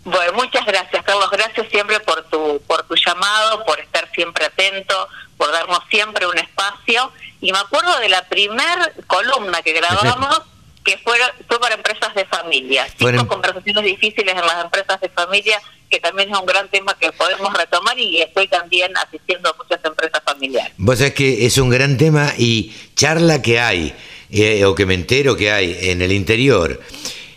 [0.05, 1.31] Bueno, muchas gracias, Carlos.
[1.31, 6.37] Gracias siempre por tu, por tu llamado, por estar siempre atento, por darnos siempre un
[6.37, 7.11] espacio.
[7.41, 10.43] Y me acuerdo de la primer columna que grabamos,
[10.85, 11.17] que fue,
[11.49, 12.87] fue para empresas de familia.
[12.97, 15.61] Cinco conversaciones difíciles en las empresas de familia,
[15.91, 19.83] que también es un gran tema que podemos retomar y estoy también asistiendo a muchas
[19.83, 20.73] empresas familiares.
[20.77, 23.95] Vos sabés que es un gran tema y charla que hay,
[24.31, 26.81] eh, o que me entero que hay en el interior,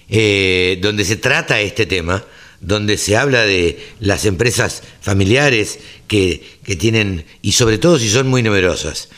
[0.10, 2.26] eh, donde se trata este tema,
[2.60, 8.28] donde se habla de las empresas familiares que, que tienen, y sobre todo si son
[8.28, 9.10] muy numerosas.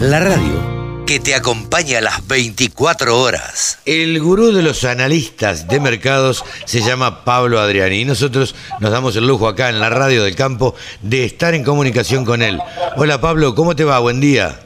[0.00, 3.78] La radio que te acompaña a las 24 horas.
[3.84, 9.16] El gurú de los analistas de mercados se llama Pablo Adriani y nosotros nos damos
[9.16, 12.60] el lujo acá en la Radio del Campo de estar en comunicación con él.
[12.96, 13.98] Hola Pablo, ¿cómo te va?
[13.98, 14.60] Buen día.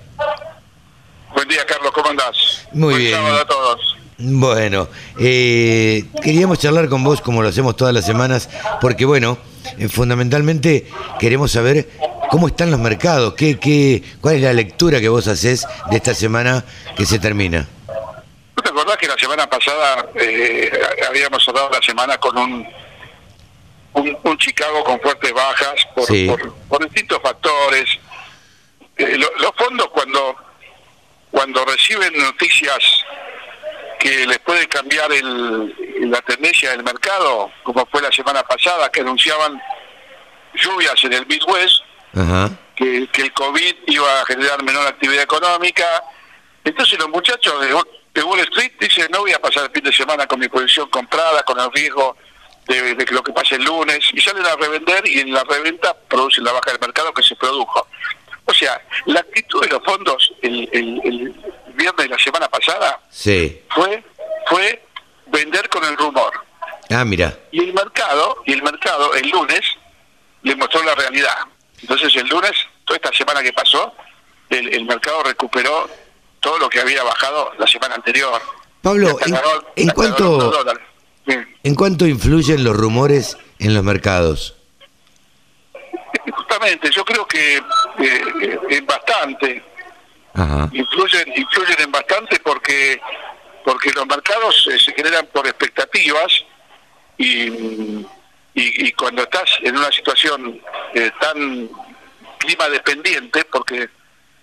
[1.34, 2.66] Buen día, Carlos, ¿cómo andás?
[2.72, 3.14] Muy Buen bien.
[3.14, 3.96] sábado a todos.
[4.18, 8.48] Bueno, eh, queríamos charlar con vos como lo hacemos todas las semanas,
[8.80, 9.36] porque bueno,
[9.78, 10.86] eh, fundamentalmente
[11.18, 11.90] queremos saber
[12.36, 16.12] cómo están los mercados, qué, qué, cuál es la lectura que vos haces de esta
[16.12, 16.62] semana
[16.94, 17.66] que se termina.
[17.88, 20.70] ¿No te acordás que la semana pasada eh,
[21.08, 22.68] habíamos cerrado la semana con un,
[23.94, 26.26] un, un Chicago con fuertes bajas por, Sí.
[26.26, 27.88] por, por distintos factores?
[28.98, 30.36] Eh, lo- los fondos cuando,
[31.30, 32.78] cuando reciben noticias
[33.98, 39.00] que les puede cambiar el, la tendencia del mercado, como fue la semana pasada, que
[39.00, 39.58] anunciaban
[40.52, 41.80] lluvias en el Midwest,
[42.16, 42.50] Ajá.
[42.74, 45.84] que, que el COVID iba a generar menor actividad económica.
[46.64, 50.26] Entonces los muchachos de, Wall Street dicen, no voy a pasar el fin de semana
[50.26, 52.16] con mi posición comprada, con el riesgo
[52.66, 55.44] de, de que lo que pase el lunes, y salen a revender y en la
[55.44, 57.86] reventa producen la baja del mercado que se produjo.
[58.46, 61.34] O sea, la actitud de los fondos el, el, el
[61.74, 63.60] viernes de la semana pasada Sí.
[63.70, 64.02] fue,
[64.48, 64.82] fue
[65.26, 66.32] vender con el rumor.
[66.90, 67.36] Ah, mira.
[67.52, 69.60] Y el mercado, y el mercado el lunes
[70.42, 71.36] le mostró la realidad.
[71.80, 72.52] Entonces el lunes,
[72.84, 73.94] toda esta semana que pasó,
[74.50, 75.88] el, el mercado recuperó
[76.40, 78.40] todo lo que había bajado la semana anterior.
[78.82, 79.18] Pablo,
[79.74, 80.52] ¿en, cuánto.
[81.64, 84.54] ¿en cuánto influyen los rumores en los mercados?
[86.30, 87.62] Justamente, yo creo que eh,
[87.98, 89.64] eh, en bastante,
[90.34, 90.70] Ajá.
[90.72, 93.00] influyen, influyen en bastante porque
[93.64, 96.44] porque los mercados eh, se generan por expectativas
[97.18, 98.06] y,
[98.56, 100.60] y, y cuando estás en una situación
[100.94, 101.68] eh, tan
[102.38, 103.88] clima dependiente, porque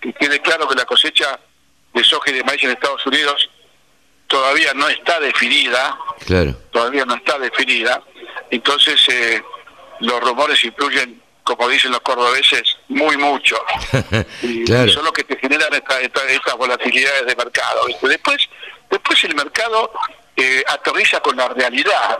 [0.00, 1.38] que quede claro que la cosecha
[1.92, 3.48] de soja y de maíz en Estados Unidos
[4.26, 5.96] todavía no está definida,
[6.26, 6.56] Claro.
[6.72, 8.02] todavía no está definida,
[8.50, 9.42] entonces eh,
[10.00, 13.56] los rumores influyen, como dicen los cordobeses, muy mucho
[14.42, 14.90] y, claro.
[14.90, 17.86] y son los que te generan esta- esta- estas volatilidades de mercado.
[17.86, 18.08] ¿viste?
[18.08, 18.48] Después,
[18.90, 19.90] después el mercado
[20.36, 22.18] eh, aterriza con la realidad.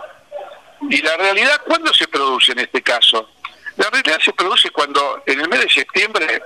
[0.91, 3.31] ¿Y la realidad cuándo se produce en este caso?
[3.77, 6.43] La realidad se produce cuando en el mes de septiembre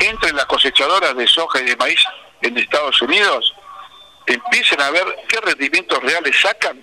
[0.00, 2.00] entren las cosechadoras de soja y de maíz
[2.42, 3.54] en Estados Unidos,
[4.26, 6.80] empiecen a ver qué rendimientos reales sacan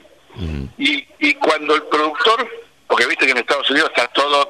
[0.77, 2.47] y, y cuando el productor,
[2.87, 4.49] porque viste que en Estados Unidos está todo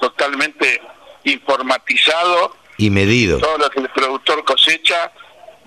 [0.00, 0.80] totalmente
[1.24, 3.38] informatizado, Y medido.
[3.38, 5.10] todo lo que el productor cosecha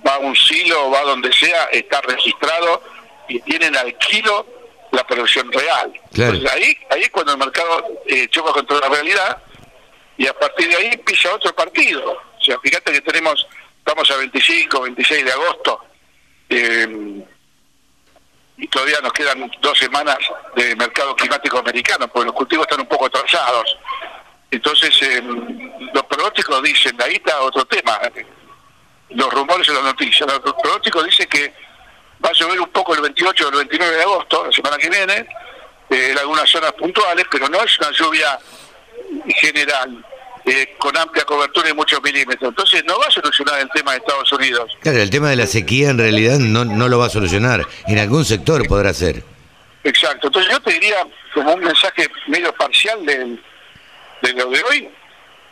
[0.06, 2.82] va a un silo va a donde sea, está registrado
[3.28, 4.46] y tienen al kilo
[4.96, 5.92] la producción real.
[6.14, 6.34] Claro.
[6.34, 9.42] Entonces, ahí, ahí es cuando el mercado eh, choca contra la realidad
[10.18, 12.12] y a partir de ahí empieza otro partido.
[12.12, 13.46] O sea, fíjate que tenemos,
[13.80, 15.86] estamos a 25, 26 de agosto,
[16.50, 17.24] eh,
[18.58, 20.18] y todavía nos quedan dos semanas
[20.56, 23.78] de mercado climático americano, porque los cultivos están un poco atrasados.
[24.50, 28.00] Entonces, eh, los pronósticos dicen, ahí está otro tema,
[29.10, 31.54] los rumores en las noticias, los pronósticos dicen que
[32.26, 34.90] va a llover un poco el 28 o el 29 de agosto, la semana que
[34.90, 35.14] viene,
[35.90, 38.40] eh, en algunas zonas puntuales, pero no es una lluvia
[39.38, 40.06] general,
[40.46, 42.50] eh, con amplia cobertura y muchos milímetros.
[42.50, 44.72] Entonces no va a solucionar el tema de Estados Unidos.
[44.82, 47.66] Claro, el tema de la sequía en realidad no, no lo va a solucionar.
[47.88, 49.24] En algún sector podrá ser.
[49.84, 50.28] Exacto.
[50.28, 50.98] Entonces yo te diría,
[51.34, 53.38] como un mensaje medio parcial de,
[54.22, 54.90] de lo de hoy,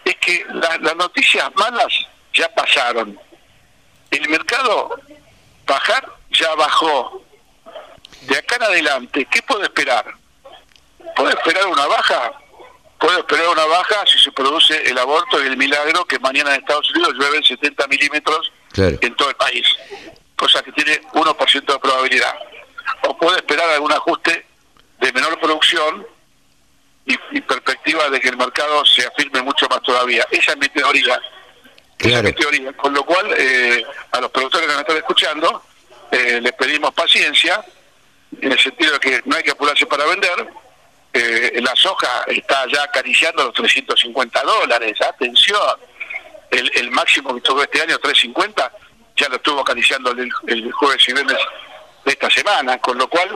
[0.05, 1.93] es que la- las noticias malas
[2.33, 3.17] ya pasaron.
[4.11, 4.99] El mercado
[5.65, 7.23] bajar ya bajó.
[8.21, 10.05] De acá en adelante, ¿qué puedo esperar?
[11.15, 12.31] ¿Puedo esperar una baja?
[12.99, 16.61] Puedo esperar una baja si se produce el aborto y el milagro que mañana en
[16.61, 18.97] Estados Unidos llueven 70 milímetros Claro.
[19.01, 19.67] en todo el país,
[20.35, 22.33] cosa que tiene 1% de probabilidad.
[23.03, 24.45] O puede esperar algún ajuste
[24.99, 26.07] de menor producción
[27.05, 30.25] y, y perspectiva de que el mercado se afirme mucho más todavía.
[30.31, 31.19] Esa es mi teoría.
[31.99, 32.73] Esa es mi teoría.
[32.73, 35.63] Con lo cual, eh, a los productores que nos están escuchando,
[36.13, 37.65] eh, les pedimos paciencia,
[38.39, 40.47] en el sentido de que no hay que apurarse para vender.
[41.11, 45.59] Eh, la soja está ya acariciando los 350 dólares, atención.
[46.51, 48.71] El, el máximo que tuvo este año, 350,
[49.15, 51.37] ya lo estuvo acariciando el, jueves y viernes
[52.05, 53.29] de esta semana, con lo cual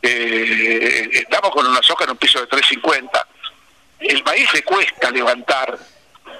[0.00, 3.26] eh, estamos con una soja en un piso de 350.
[3.98, 5.76] El maíz le cuesta levantar,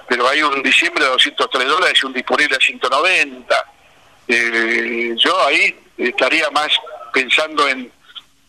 [0.07, 3.65] pero hay un diciembre de 203 dólares y un disponible a 190.
[4.33, 6.69] Eh, yo ahí estaría más
[7.13, 7.91] pensando en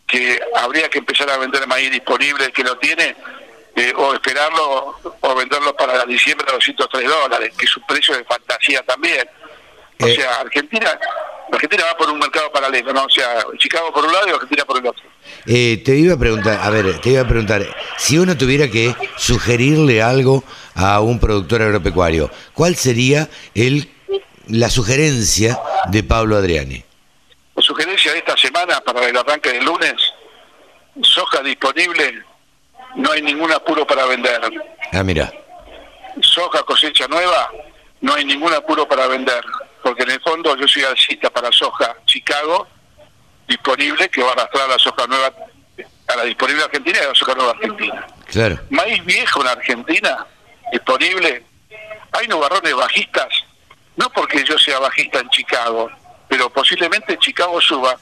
[0.07, 3.15] que habría que empezar a vender maíz disponible que lo tiene
[3.75, 8.23] eh, o esperarlo o venderlo para diciembre a 203 dólares, que es un precio de
[8.23, 9.27] fantasía también.
[9.99, 10.15] O Eh.
[10.15, 10.97] sea, Argentina
[11.51, 13.03] Argentina va por un mercado paralelo, ¿no?
[13.05, 15.03] O sea, Chicago por un lado y Argentina por el otro.
[15.45, 17.63] Eh, te iba a preguntar, a ver, te iba a preguntar,
[17.97, 20.43] si uno tuviera que sugerirle algo
[20.75, 23.87] a un productor agropecuario, ¿cuál sería el
[24.47, 26.83] la sugerencia de Pablo Adriani?
[27.55, 29.93] La sugerencia de esta semana para el arranque del lunes,
[31.01, 32.23] soja disponible,
[32.95, 34.41] no hay ningún apuro para vender.
[34.91, 35.31] Ah, mira,
[36.21, 37.51] Soja cosecha nueva,
[38.01, 39.43] no hay ningún apuro para vender.
[39.81, 42.67] Porque en el fondo yo soy alcista para soja Chicago,
[43.47, 45.33] disponible, que va a arrastrar la soja nueva
[46.07, 48.07] a la disponible argentina y a la soja nueva argentina.
[48.29, 50.25] claro, Maíz viejo en Argentina,
[50.71, 51.43] disponible.
[52.11, 53.27] Hay nubarrones bajistas,
[53.95, 55.89] no porque yo sea bajista en Chicago,
[56.27, 57.97] pero posiblemente Chicago suba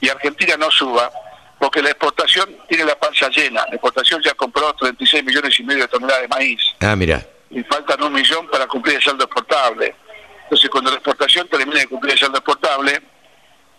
[0.00, 1.10] y Argentina no suba,
[1.58, 3.64] porque la exportación tiene la panza llena.
[3.66, 7.62] La exportación ya compró 36 millones y medio de toneladas de maíz ah, mira, y
[7.62, 9.94] faltan un millón para cumplir el saldo exportable.
[10.44, 13.00] Entonces, cuando la exportación termine de cumplir el saldo exportable,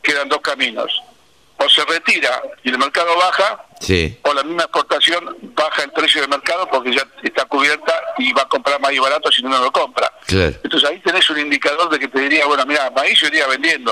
[0.02, 1.02] quedan dos caminos.
[1.66, 6.22] O se retira y el mercado baja, sí, o la misma exportación baja el precio
[6.22, 9.60] de mercado porque ya está cubierta y va a comprar maíz barato si no, no
[9.62, 10.12] lo compra.
[10.28, 13.48] claro, Entonces ahí tenés un indicador de que te diría, bueno, mira, maíz yo iría
[13.48, 13.92] vendiendo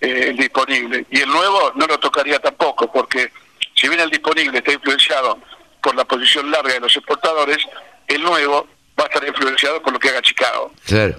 [0.00, 1.06] eh, el disponible.
[1.10, 3.32] Y el nuevo no lo tocaría tampoco, porque
[3.74, 5.38] si bien el disponible está influenciado
[5.82, 7.58] por la posición larga de los exportadores,
[8.06, 8.68] el nuevo
[8.98, 10.72] va a estar influenciado por lo que haga Chicago.
[10.86, 11.16] claro,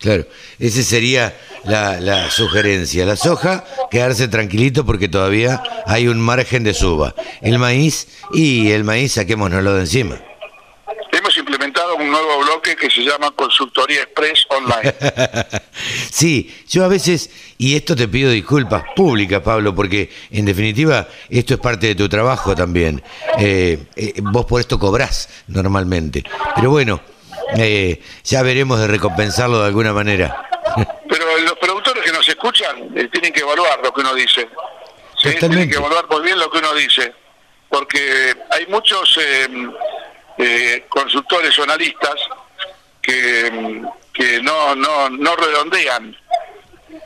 [0.00, 0.26] claro.
[0.58, 3.06] Esa sería la, la sugerencia.
[3.06, 7.14] La soja, quedarse tranquilito porque todavía hay un margen de suba.
[7.40, 10.20] El maíz, y el maíz saquémonoslo de encima.
[11.12, 14.94] Hemos implementado un nuevo bloque que se llama Consultoría Express Online.
[16.10, 21.54] Sí, yo a veces, y esto te pido disculpas públicas, Pablo, porque en definitiva esto
[21.54, 23.02] es parte de tu trabajo también.
[23.38, 26.22] Eh, eh, vos por esto cobrás normalmente.
[26.54, 27.00] Pero bueno,
[27.58, 30.46] eh, ya veremos de recompensarlo de alguna manera.
[31.08, 34.48] Pero los productores que nos escuchan eh, tienen que evaluar lo que uno dice.
[35.20, 37.12] Tienen que evaluar muy bien lo que uno dice.
[37.68, 39.48] Porque hay muchos eh,
[40.38, 42.14] eh, consultores o analistas
[43.02, 46.16] que, mm, que no, no, no redondean,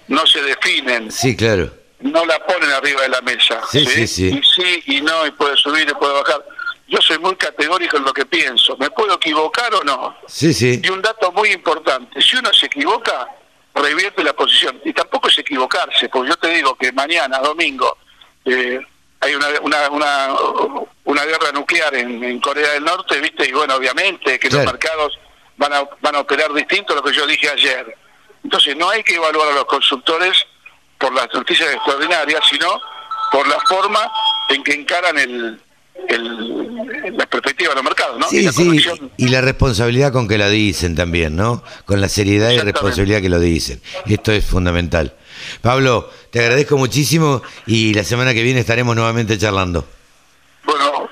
[0.09, 1.71] no se definen, Sí, claro.
[2.01, 3.61] no la ponen arriba de la mesa.
[3.71, 4.29] Sí, sí, sí.
[4.29, 6.45] Y sí y no, y puede subir y puede bajar.
[6.95, 8.77] Yo soy muy categórico en lo que pienso.
[8.77, 10.17] ¿Me puedo equivocar o no?
[10.29, 10.81] Sí, sí.
[10.81, 13.27] Y un dato muy importante, si uno se equivoca,
[13.75, 14.81] revierte la posición.
[14.85, 17.99] Y tampoco es equivocarse, porque yo te digo que mañana, domingo,
[18.45, 18.79] eh,
[19.21, 20.29] hay una, una, una,
[21.05, 23.49] una guerra nuclear en, en Corea del Norte, ¿viste?
[23.49, 24.63] Y bueno, obviamente que Claro.
[24.65, 25.19] los mercados
[25.57, 27.97] van a, van a operar distinto a lo que yo dije ayer.
[28.45, 30.37] Entonces no hay que evaluar a los consultores
[30.99, 32.81] por las noticias extraordinarias, sino
[33.33, 34.13] por la forma
[34.51, 35.61] en que encaran el,
[36.09, 38.29] el, la perspectiva de los mercados, ¿no?
[38.29, 39.11] Sí, y la sí, corrección.
[39.17, 41.63] y la responsabilidad con que la dicen también, ¿no?
[41.85, 43.81] Con la seriedad y responsabilidad que lo dicen.
[44.07, 45.15] Esto es fundamental.
[45.61, 49.87] Pablo, te agradezco muchísimo y la semana que viene estaremos nuevamente charlando.
[50.65, 51.09] Bueno,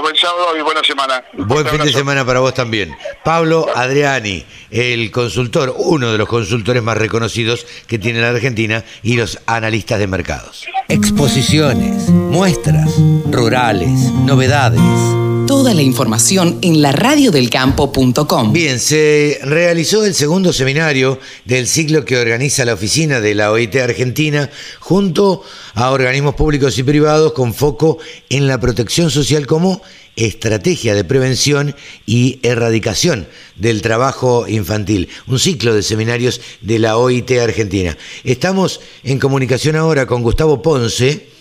[0.00, 1.24] buen sábado y buena semana.
[1.34, 2.96] Buen fin de semana para vos también.
[3.24, 9.16] Pablo Adriani, el consultor, uno de los consultores más reconocidos que tiene la Argentina y
[9.16, 10.64] los analistas de mercados.
[10.88, 12.90] Exposiciones, muestras,
[13.30, 13.90] rurales,
[14.24, 15.25] novedades.
[15.46, 18.52] Toda la información en laradiodelcampo.com.
[18.52, 23.76] Bien, se realizó el segundo seminario del ciclo que organiza la oficina de la OIT
[23.76, 25.44] Argentina junto
[25.74, 29.82] a organismos públicos y privados con foco en la protección social como
[30.16, 31.76] estrategia de prevención
[32.06, 35.08] y erradicación del trabajo infantil.
[35.28, 37.96] Un ciclo de seminarios de la OIT Argentina.
[38.24, 41.35] Estamos en comunicación ahora con Gustavo Ponce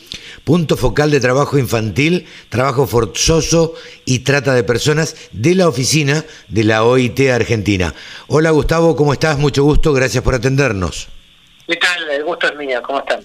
[0.45, 3.73] punto focal de trabajo infantil, trabajo forzoso
[4.05, 7.93] y trata de personas de la oficina de la OIT Argentina.
[8.27, 9.37] Hola Gustavo, ¿cómo estás?
[9.37, 11.09] Mucho gusto, gracias por atendernos.
[11.67, 12.07] ¿Qué tal?
[12.11, 13.21] El gusto es mío, ¿cómo están?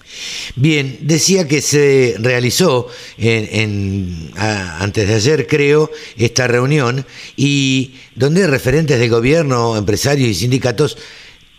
[0.55, 2.87] Bien, decía que se realizó
[3.19, 7.05] en, en- a- antes de ayer, creo, esta reunión
[7.37, 10.97] y donde referentes del gobierno, empresarios y sindicatos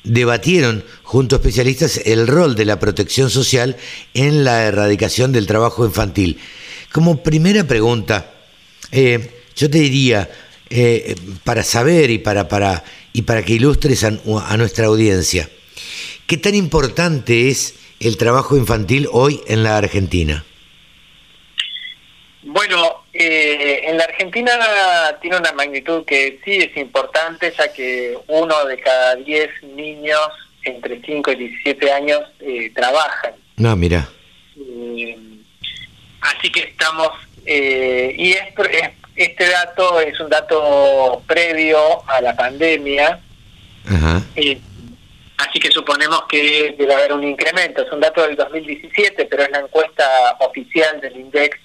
[0.05, 3.77] debatieron junto a especialistas el rol de la protección social
[4.15, 6.39] en la erradicación del trabajo infantil.
[6.93, 8.33] Como primera pregunta,
[8.91, 10.31] eh, yo te diría,
[10.71, 15.49] eh, para saber y para, para, y para que ilustres a, a nuestra audiencia,
[16.27, 20.45] ¿qué tan importante es el trabajo infantil hoy en la Argentina?
[22.43, 24.53] Bueno, eh, en la Argentina
[25.21, 30.21] tiene una magnitud que sí es importante, ya que uno de cada diez niños
[30.65, 33.33] entre 5 y 17 años eh, trabajan.
[33.57, 34.09] No, mira.
[34.57, 35.17] Eh,
[36.21, 37.11] así que estamos,
[37.47, 43.21] eh, y es- es- este dato es un dato previo a la pandemia,
[43.87, 44.23] Ajá.
[44.37, 44.59] eh,
[45.39, 47.83] así que suponemos que debe haber un incremento.
[47.83, 51.59] Es un dato del 2017, pero es la encuesta oficial del INDEX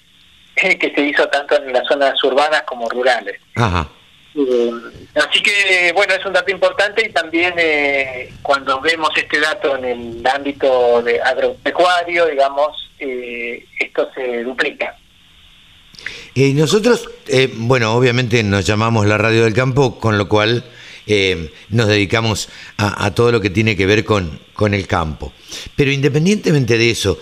[0.58, 3.40] que se hizo tanto en las zonas urbanas como rurales.
[3.54, 3.88] Ajá.
[4.34, 4.70] Eh,
[5.14, 9.84] así que, bueno, es un dato importante y también eh, cuando vemos este dato en
[9.84, 14.96] el ámbito de agropecuario, digamos, eh, esto se duplica.
[16.34, 20.64] Y nosotros, eh, bueno, obviamente nos llamamos la Radio del Campo, con lo cual
[21.06, 25.32] eh, nos dedicamos a, a todo lo que tiene que ver con, con el campo.
[25.74, 27.18] Pero independientemente de eso,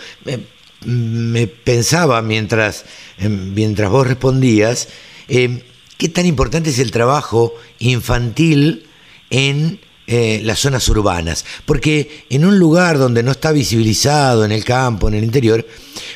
[0.87, 2.84] me pensaba mientras,
[3.18, 4.89] eh, mientras vos respondías,
[5.28, 5.62] eh,
[5.99, 8.86] qué tan importante es el trabajo infantil
[9.31, 11.44] en eh, las zonas urbanas.
[11.65, 15.66] Porque en un lugar donde no está visibilizado, en el campo, en el interior,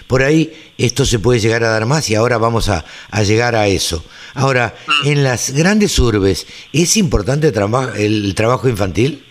[0.06, 2.84] por ahí esto se puede llegar a dar más y ahora vamos a,
[3.24, 4.04] llegar a eso.
[4.34, 7.52] Ahora, en las grandes urbes, ¿es importante
[7.96, 9.24] el trabajo infantil?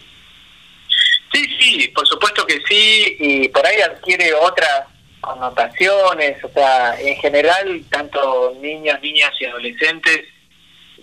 [1.31, 4.98] Sí, sí, por supuesto que sí, y por ahí adquiere otras
[5.29, 10.21] connotaciones, o sea, en general, tanto niños, niñas y adolescentes,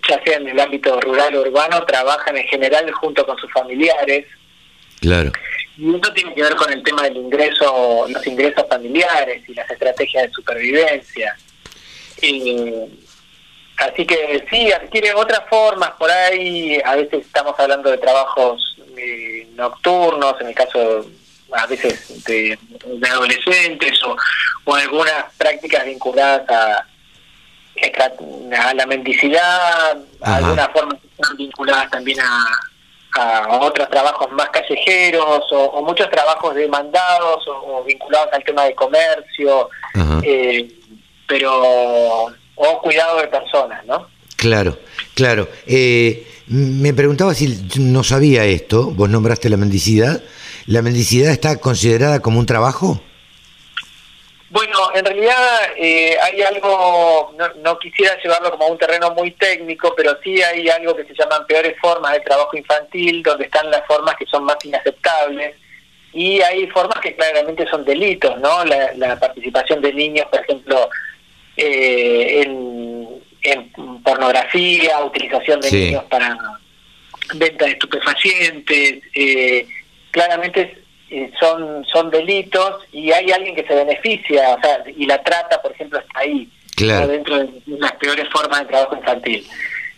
[0.07, 4.25] ya sea en el ámbito rural o urbano, trabajan en general junto con sus familiares,
[4.99, 5.31] Claro.
[5.77, 9.69] y eso tiene que ver con el tema del ingreso, los ingresos familiares y las
[9.69, 11.37] estrategias de supervivencia.
[12.21, 12.73] Y,
[13.77, 16.81] así que sí, adquiere otras formas por ahí.
[16.83, 21.05] A veces estamos hablando de trabajos eh, nocturnos, en el caso
[21.57, 24.15] a veces de, de adolescentes o,
[24.65, 26.85] o algunas prácticas vinculadas a,
[28.59, 30.37] a la mendicidad, Ajá.
[30.37, 32.45] algunas formas que están vinculadas también a,
[33.19, 38.65] a otros trabajos más callejeros o, o muchos trabajos demandados o, o vinculados al tema
[38.65, 39.69] de comercio,
[40.23, 40.71] eh,
[41.27, 44.07] pero o cuidado de personas, ¿no?
[44.35, 44.77] Claro,
[45.15, 45.47] claro.
[45.65, 47.47] Eh, me preguntaba si
[47.79, 50.21] no sabía esto, vos nombraste la mendicidad.
[50.67, 53.01] ¿La mendicidad está considerada como un trabajo?
[54.49, 59.31] Bueno, en realidad eh, hay algo, no, no quisiera llevarlo como a un terreno muy
[59.31, 63.69] técnico, pero sí hay algo que se llaman peores formas de trabajo infantil, donde están
[63.71, 65.55] las formas que son más inaceptables,
[66.13, 68.63] y hay formas que claramente son delitos, ¿no?
[68.63, 70.89] La, la participación de niños, por ejemplo,
[71.57, 73.07] eh, en,
[73.41, 73.71] en
[74.03, 75.85] pornografía, utilización de Sí.
[75.87, 76.37] niños para
[77.35, 79.67] venta de estupefacientes, eh,
[80.11, 80.77] claramente
[81.09, 85.61] eh, son son delitos y hay alguien que se beneficia, o sea, y la trata,
[85.61, 87.07] por ejemplo, está ahí, Claro.
[87.07, 89.45] dentro de las peores formas de trabajo infantil.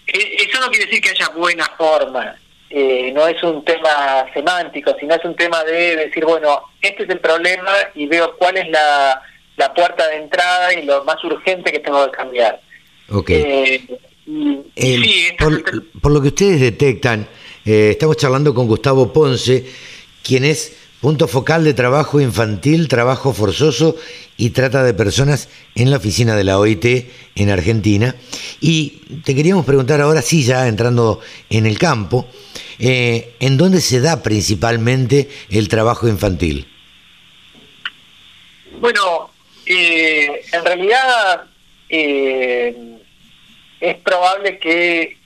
[0.07, 2.37] Eh, Eso no quiere decir que haya buenas formas,
[2.69, 7.09] eh, no es un tema semántico, sino es un tema de decir, bueno, este es
[7.09, 9.21] el problema y veo cuál es la,
[9.57, 12.61] la puerta de entrada y lo más urgente que tengo que cambiar.
[13.11, 13.29] Ok.
[13.31, 13.81] Eh,
[14.75, 15.63] El- sí, por,
[15.99, 17.27] por lo que ustedes detectan,
[17.65, 19.65] eh, estamos charlando con Gustavo Ponce,
[20.29, 23.95] quien es punto focal de trabajo infantil, trabajo forzoso
[24.37, 26.85] y trata de personas en la oficina de la OIT
[27.35, 28.13] en Argentina.
[28.61, 31.19] Y te queríamos preguntar ahora sí, ya entrando
[31.49, 32.27] en el campo,
[32.77, 36.67] eh, ¿en dónde se da principalmente el trabajo infantil?
[38.79, 39.31] Bueno,
[39.65, 41.45] eh, en realidad
[41.89, 42.77] eh,
[43.79, 45.17] es probable que,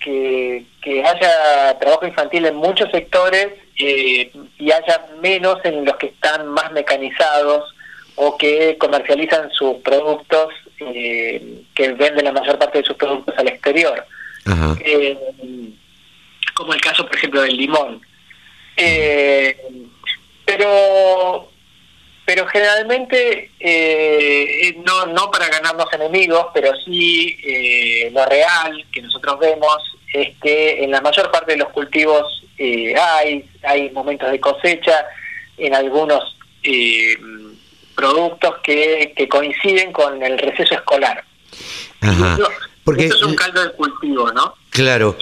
[0.00, 6.06] que, que haya trabajo infantil en muchos sectores eh, y haya menos en los que
[6.06, 7.74] están más mecanizados
[8.16, 13.48] o que comercializan sus productos, eh, que venden la mayor parte de sus productos al
[13.48, 14.06] exterior.
[14.46, 14.76] Ajá.
[14.80, 15.18] Eh,
[16.54, 18.00] como el caso, por ejemplo, del limón.
[18.76, 19.56] Eh,
[20.44, 21.50] pero
[22.26, 29.38] pero generalmente eh, no, no para ganarnos enemigos, pero sí eh, lo real que nosotros
[29.38, 34.40] vemos es que en la mayor parte de los cultivos eh, hay, hay momentos de
[34.40, 35.04] cosecha,
[35.58, 37.16] en algunos eh,
[37.94, 41.24] productos que, que coinciden con el receso escolar.
[42.00, 42.34] Ajá.
[42.38, 42.48] Eso-
[42.84, 44.54] Porque eso es un caldo de cultivo, ¿no?
[44.70, 45.16] Claro,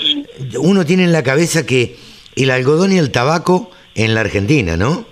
[0.59, 1.97] uno tiene en la cabeza que
[2.36, 5.06] el algodón y el tabaco en la Argentina, ¿no?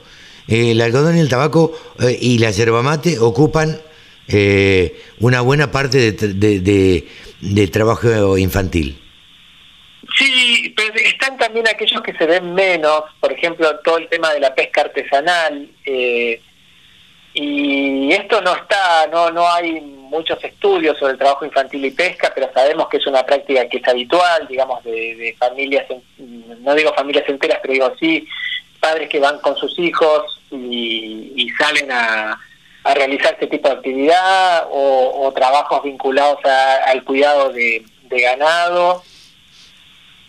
[0.49, 3.81] Eh, el algodón y el tabaco eh, y la yerba mate ocupan
[4.29, 7.09] eh, una buena parte de, de- de-
[7.41, 9.01] de trabajo infantil.
[11.53, 15.69] También aquellos que se ven menos, por ejemplo, todo el tema de la pesca artesanal.
[15.85, 16.41] eh,
[17.35, 22.33] y esto no está, no, no hay muchos estudios sobre el trabajo infantil y pesca,
[22.35, 25.85] pero sabemos que es una práctica que es habitual, digamos, de, de familias,
[26.19, 28.27] no digo familias enteras, pero digo sí,
[28.81, 32.39] padres que van con sus hijos y, y salen a,
[32.95, 39.03] realizar este tipo de actividad o, trabajos vinculados a- al cuidado de ganado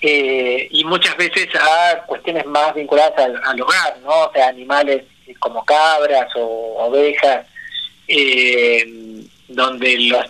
[0.05, 4.25] eh, y muchas veces a cuestiones más vinculadas al, hogar, ¿no?
[4.25, 5.03] O sea, animales
[5.39, 7.47] como cabras o ovejas,
[8.09, 8.85] eh,
[9.47, 10.25] donde los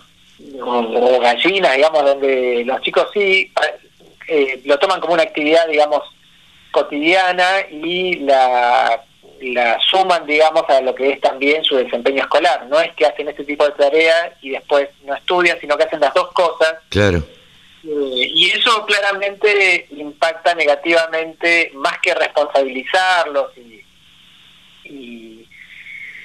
[0.62, 3.50] o, gallinas, digamos, donde los chicos sí
[4.28, 6.04] eh, lo toman como una actividad, digamos,
[6.70, 9.02] cotidiana y la,
[9.40, 12.66] la suman, digamos, a lo que es también su desempeño escolar.
[12.66, 15.98] No es que hacen este tipo de tareas y después no estudian, sino que hacen
[15.98, 17.24] las dos cosas Claro.
[17.84, 23.84] Eh, y eso claramente impacta negativamente, más que responsabilizarlos y,
[24.84, 25.46] y,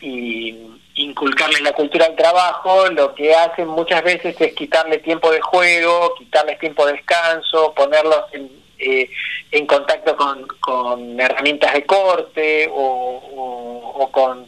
[0.01, 5.41] y inculcarles la cultura del trabajo, lo que hacen muchas veces es quitarle tiempo de
[5.41, 9.09] juego, quitarles tiempo de descanso, ponerlos en, eh,
[9.51, 14.47] en contacto con, herramientas de corte o, con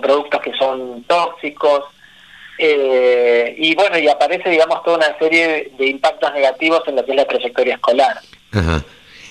[0.00, 1.84] productos que son tóxicos.
[2.58, 7.12] Eh, y bueno, y aparece, digamos, toda una serie de, impactos negativos en lo que
[7.12, 8.18] es la trayectoria escolar.
[8.52, 8.84] Ajá.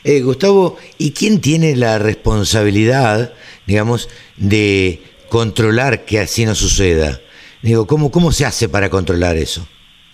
[0.03, 3.33] Eh, Gustavo, ¿y quién tiene la responsabilidad,
[3.65, 7.19] digamos, de controlar que así no suceda?
[7.61, 9.67] Digo, ¿cómo, cómo se hace para controlar eso?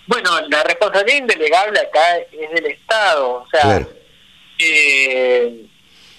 [0.06, 3.90] Bueno, la responsabilidad indelegable acá es del Estado, o sea, Claro.
[4.58, 5.66] eh,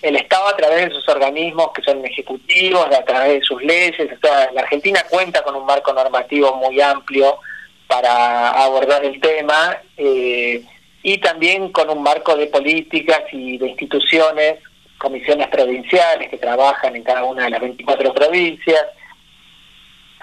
[0.06, 4.12] el Estado a través de sus organismos que son ejecutivos, a través de sus leyes,
[4.12, 7.40] o sea, la Argentina cuenta con un marco normativo muy amplio
[7.88, 10.64] para abordar el tema eh,
[11.02, 14.60] y también con un marco de políticas y de instituciones,
[15.00, 18.86] comisiones provinciales que trabajan en cada una de las 24 provincias.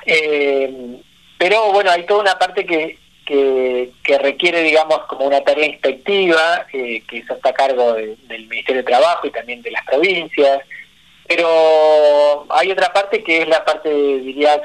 [0.06, 1.00] Eh,
[1.38, 2.98] pero bueno, hay toda una parte que,
[3.32, 8.16] que, que requiere, digamos, como una tarea inspectiva, eh, que eso está a cargo de-
[8.28, 10.60] del Ministerio de Trabajo y también de las provincias.
[11.26, 14.60] Pero hay otra parte que es la parte, diría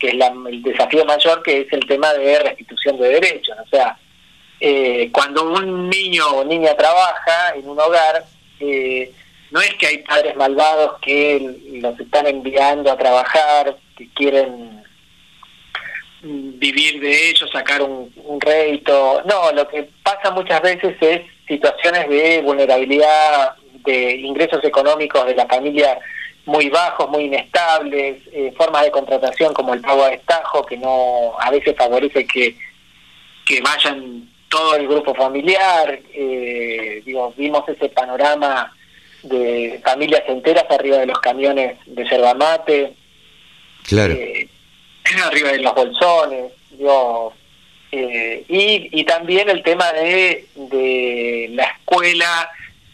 [0.00, 3.56] que es la- el desafío mayor, que es el tema de restitución de derechos.
[3.64, 3.96] O sea,
[4.58, 8.24] eh, cuando un niño o niña trabaja en un hogar,
[8.58, 9.12] eh,
[9.52, 14.77] no es que hay padres malvados que los están enviando a trabajar, que quieren
[16.58, 19.22] vivir de ellos, sacar un, un rédito.
[19.24, 23.54] No, lo que pasa muchas veces es situaciones de vulnerabilidad,
[23.84, 25.98] de ingresos económicos de la familia
[26.44, 31.34] muy bajos, muy inestables, eh, formas de contratación como el pago a destajo, que no
[31.38, 32.56] a veces favorece que,
[33.44, 36.00] que vayan todo el grupo familiar.
[36.12, 38.72] Eh, digo, vimos ese panorama
[39.22, 42.94] de familias enteras arriba de los camiones de yerba mate
[43.82, 44.14] Claro.
[44.14, 44.48] eh,
[45.26, 47.32] arriba de los bolsones, digo,
[47.92, 52.48] eh, y, y también el tema de, de la escuela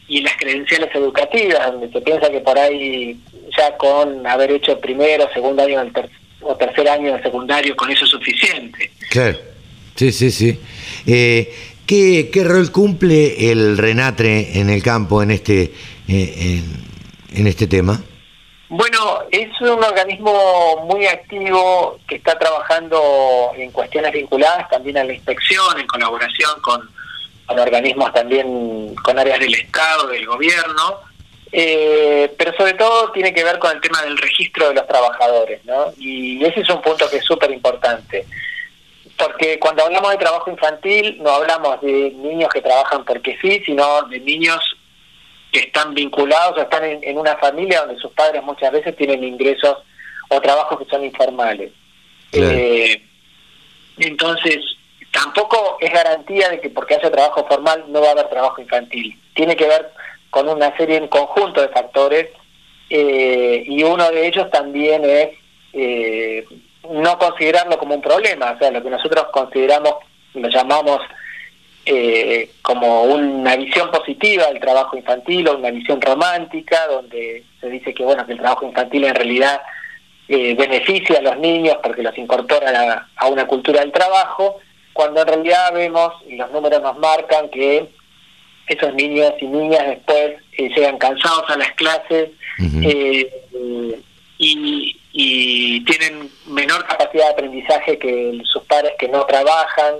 [0.06, 3.18] y las credenciales educativas, donde se piensa que por ahí
[3.56, 6.10] ya con haber hecho primero, segundo año ter-
[6.42, 8.90] o tercer año de secundario, con eso es suficiente.
[9.10, 9.38] Claro,
[9.96, 10.58] sí, sí, sí.
[11.06, 11.52] Eh,
[11.86, 15.72] ¿qué, ¿Qué rol cumple el Renatre en el campo en este,
[16.06, 16.60] eh,
[17.34, 18.02] en este tema?
[18.68, 25.12] Bueno, es un organismo muy activo que está trabajando en cuestiones vinculadas también a la
[25.12, 26.88] inspección, en colaboración con,
[27.48, 31.00] organismos también, con áreas del Estado, del gobierno,
[31.52, 35.64] eh, pero sobre todo tiene que ver con el tema del registro de los trabajadores,
[35.64, 35.92] ¿no?
[35.98, 38.26] Y ese es un punto que es súper importante.
[39.16, 44.02] Porque cuando hablamos de trabajo infantil, no hablamos de niños que trabajan porque sí, sino
[44.04, 44.58] de niños
[45.54, 49.78] que están vinculados o están en, una familia donde sus padres muchas veces tienen ingresos
[50.28, 51.70] o trabajos que son informales.
[52.32, 53.00] Eh,
[53.98, 54.56] entonces,
[55.12, 59.16] tampoco es garantía de que porque haya trabajo formal no va a haber trabajo infantil.
[59.32, 59.92] Tiene que ver
[60.28, 62.30] con una serie en conjunto de factores
[62.90, 65.28] eh, y uno de ellos también es
[65.72, 66.44] eh,
[66.90, 69.94] no considerarlo como un problema, o sea, lo que nosotros consideramos,
[70.34, 70.98] lo llamamos
[71.86, 77.92] eh, como una visión positiva del trabajo infantil o una visión romántica, donde se dice
[77.92, 79.60] que bueno que el trabajo infantil en realidad
[80.28, 84.60] eh, beneficia a los niños porque los incorpora a, una cultura del trabajo,
[84.94, 87.90] cuando en realidad vemos, y los números nos marcan, que
[88.66, 92.30] esos niños y niñas después eh, llegan cansados a las clases
[94.38, 99.96] y, y tienen menor capacidad de aprendizaje que sus padres que no trabajan,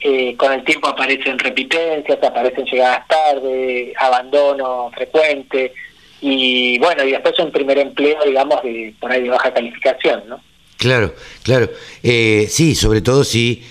[0.00, 5.72] eh, con el tiempo aparecen repitencias, aparecen llegadas tarde, abandono frecuente
[6.20, 10.40] y bueno, y después un primer empleo, digamos, de, por ahí de baja calificación, ¿no?
[10.76, 11.70] Claro, claro.
[12.02, 13.62] Eh, sí, sobre todo si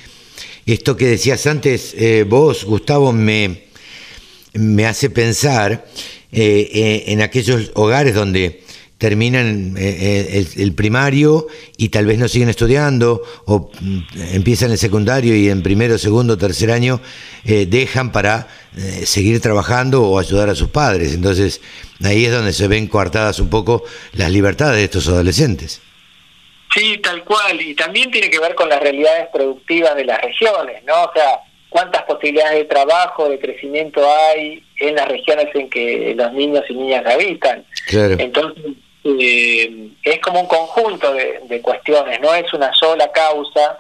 [0.65, 3.63] esto que decías antes, eh, vos, Gustavo, me,
[4.53, 5.85] me hace pensar
[6.29, 8.61] en aquellos hogares donde
[8.97, 11.47] terminan eh, eh, el, primario
[11.77, 13.99] y tal vez no siguen estudiando o mm,
[14.33, 16.99] empiezan el secundario y en primero, segundo, tercer año
[17.45, 18.47] eh, dejan para
[19.05, 21.15] seguir trabajando o ayudar a sus padres.
[21.15, 21.61] Entonces
[22.03, 23.83] ahí es donde se ven coartadas un poco
[24.13, 25.81] las libertades de estos adolescentes.
[26.75, 27.59] Sí, tal cual.
[27.59, 31.05] Y también tiene que ver con las realidades productivas de las regiones, ¿no?
[31.05, 36.31] O sea, cuántas posibilidades de trabajo, de crecimiento hay en las regiones en que los
[36.33, 37.65] niños y niñas habitan.
[37.87, 38.15] Claro.
[38.19, 38.63] Entonces,
[39.19, 43.77] eh, es como un conjunto de, cuestiones, no es una sola causa.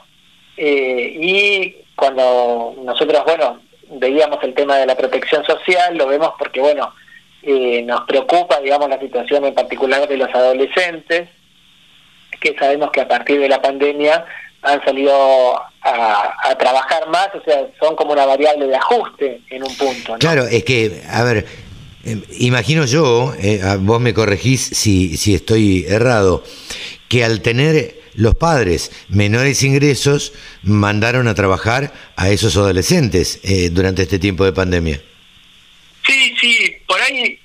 [0.55, 3.59] Eh, y cuando nosotros, bueno,
[3.89, 6.93] veíamos el tema de la protección social, lo vemos porque, bueno,
[7.43, 11.29] eh, nos preocupa, digamos, la situación en particular de los adolescentes,
[12.39, 14.25] que sabemos que a partir de la pandemia
[14.61, 19.75] han salido a, trabajar más, o sea, son como una variable de ajuste en un
[19.75, 20.15] punto.
[20.19, 21.45] Claro, es que, a ver,
[22.07, 26.41] Em, imagino yo, eh, vos me corregís si, si estoy errado,
[27.09, 30.31] que al tener los padres menores ingresos
[30.63, 35.01] mandaron a trabajar a esos adolescentes eh, durante este tiempo de pandemia.
[36.05, 37.37] Sí, sí, por ahí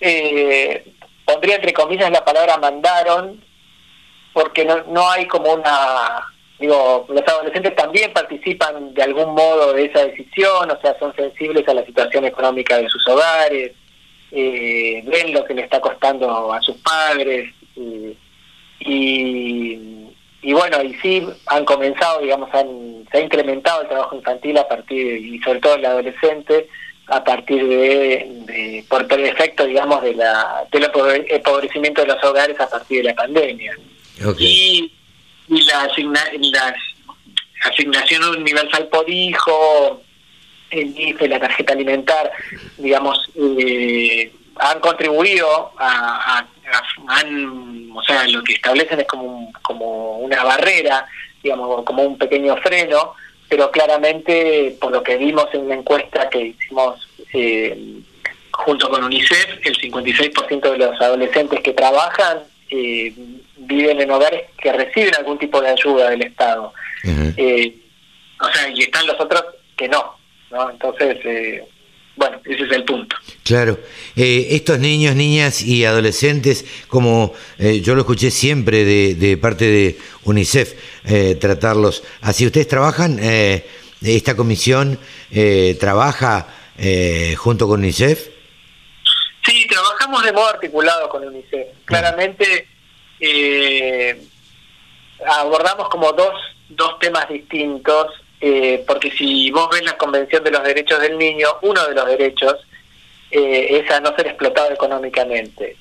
[0.00, 0.84] eh,
[1.26, 3.44] pondría entre comillas la palabra mandaron,
[4.32, 9.84] porque no, no hay como una digo, los adolescentes también participan de algún modo de
[9.84, 13.72] esa decisión, o sea, son sensibles a la situación económica de sus hogares,
[14.34, 18.16] eh, ven lo que le está costando a sus padres y,
[18.80, 24.66] y, bueno, y sí han comenzado, digamos, han, se ha incrementado el trabajo infantil a
[24.66, 26.68] partir, y sobre todo el adolescente,
[27.08, 30.90] a partir de, por, el efecto, digamos, de la, del
[31.28, 33.76] empobrecimiento de los hogares a partir de la pandemia.
[34.38, 34.92] Y,
[35.48, 36.74] y la, la
[37.64, 40.02] asignación universal por hijo,
[40.72, 42.30] el IFE, la tarjeta alimentar,
[42.78, 46.46] digamos, eh, han contribuido a,
[47.08, 51.06] han, o sea, lo que establecen es como, como una barrera,
[51.42, 53.14] digamos, como un pequeño freno,
[53.48, 58.00] pero claramente, por lo que vimos en una encuesta que hicimos eh,
[58.50, 62.40] junto con UNICEF, el 56% de los adolescentes que trabajan
[62.70, 63.12] eh,
[63.56, 66.72] viven en hogares que reciben algún tipo de ayuda del Estado.
[67.04, 69.44] o sea, y están los otros
[69.76, 70.21] que no.
[70.70, 71.64] Entonces, eh,
[72.16, 73.16] bueno, ese es el punto.
[73.44, 73.78] Claro,
[74.16, 79.98] eh, estos niños, niñas y adolescentes, como eh, yo lo escuché siempre de, parte de
[80.24, 80.74] UNICEF,
[81.40, 82.46] tratarlos así.
[82.46, 83.18] ¿Ustedes trabajan,
[84.02, 84.98] esta comisión
[85.80, 86.48] trabaja
[87.38, 88.28] junto con UNICEF?
[89.44, 91.68] Sí, trabajamos de modo articulado con UNICEF.
[91.86, 92.68] Claramente
[95.26, 96.34] abordamos como dos,
[96.68, 98.06] dos temas distintos
[98.44, 102.06] eh, porque si vos ves la Convención de los Derechos del Niño, uno de los
[102.06, 102.56] derechos
[103.30, 105.76] eh, es a no ser explotado económicamente.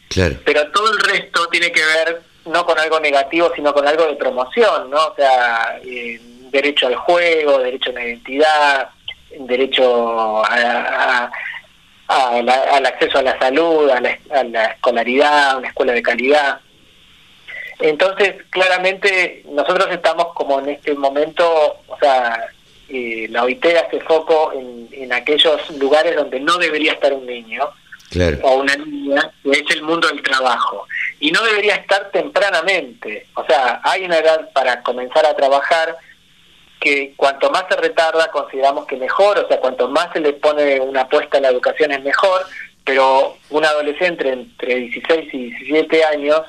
[0.45, 4.15] Pero todo el resto tiene que ver no con algo negativo, sino con algo de
[4.15, 5.07] promoción, ¿no?
[5.07, 6.19] O sea, eh,
[6.51, 8.89] derecho al juego, derecho a una identidad,
[9.39, 11.31] derecho a,
[12.07, 16.59] al acceso a la salud, a la, a la escolaridad, a una escuela de calidad.
[17.81, 22.47] Entonces, claramente, nosotros estamos como en este momento, o sea,
[22.89, 27.69] eh, la OIT hace foco en, en, aquellos lugares donde no debería estar un niño
[28.43, 30.85] o una niña, que es el mundo del trabajo.
[31.19, 33.27] Y no debería estar tempranamente.
[33.35, 35.97] O sea, hay una edad para comenzar a trabajar
[36.79, 40.79] que cuanto más se retarda, consideramos que mejor, o sea, cuanto más se le pone
[40.79, 42.41] una apuesta a la educación es mejor,
[42.83, 46.41] pero un adolescente entre 16 y 17 años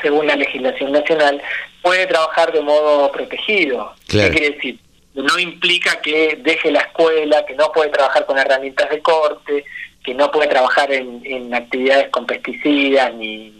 [0.00, 1.42] según la legislación nacional,
[1.82, 3.92] puede trabajar de modo protegido.
[4.06, 4.78] ¿Qué quiere decir?
[5.14, 9.64] No implica que deje la escuela, que no puede trabajar con herramientas de corte,
[10.02, 13.52] que no puede trabajar en, actividades con pesticidas ni,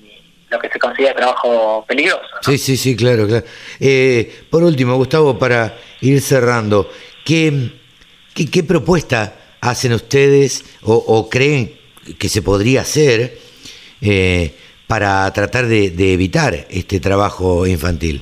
[0.51, 2.23] lo que se considera trabajo peligroso.
[2.43, 3.45] Sí, sí, sí, claro, claro.
[3.81, 6.91] Eh, por último, Gustavo, para ir cerrando,
[7.25, 7.71] ¿qué,
[8.35, 11.79] qué, propuesta hacen ustedes o, creen
[12.19, 13.39] que se podría hacer
[14.01, 14.55] eh,
[14.93, 18.21] para tratar de, evitar este trabajo infantil?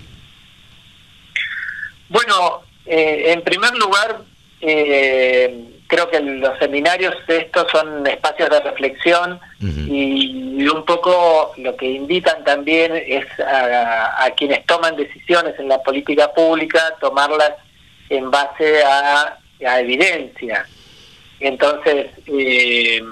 [2.08, 4.22] Bueno, eh, en primer lugar,
[4.60, 11.90] eh, creo que los seminarios estos son espacios de reflexión y, un poco lo que
[11.90, 17.54] invitan también es a, quienes toman decisiones en la política pública tomarlas
[18.10, 20.64] en base a, a evidencia.
[21.40, 23.02] Entonces, eh,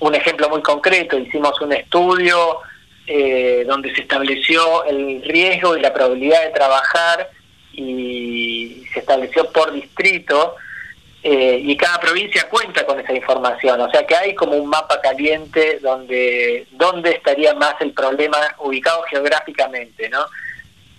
[0.00, 2.60] un ejemplo muy concreto, hicimos un estudio
[3.06, 7.30] eh, donde se estableció el riesgo y la probabilidad de trabajar
[7.72, 10.56] y se estableció por distrito
[11.22, 15.00] eh, y cada provincia cuenta con esa información, o sea que hay como un mapa
[15.00, 20.26] caliente donde dónde estaría más el problema ubicado geográficamente, ¿no?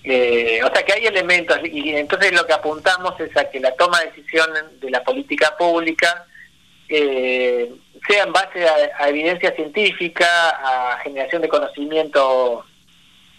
[0.03, 3.71] Eh, o sea que hay elementos y entonces lo que apuntamos es a que la
[3.75, 4.49] toma de decisión
[4.79, 6.25] de la política pública
[6.87, 7.69] eh,
[8.07, 12.65] sea en base a, evidencia científica, a generación de conocimiento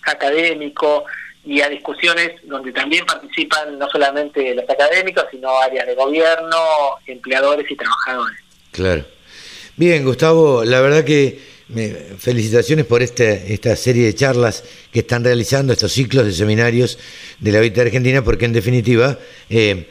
[0.02, 1.04] académico
[1.44, 6.56] y a discusiones donde también participan no solamente los académicos, sino áreas de gobierno,
[7.06, 8.38] empleadores y trabajadores.
[8.72, 9.04] Claro.
[9.76, 11.38] Bien, Gustavo, la verdad que
[12.18, 16.98] felicitaciones por este, esta serie de charlas que están realizando, estos ciclos de seminarios
[17.38, 19.18] de la OIT Argentina, porque en definitiva
[19.50, 19.88] eh,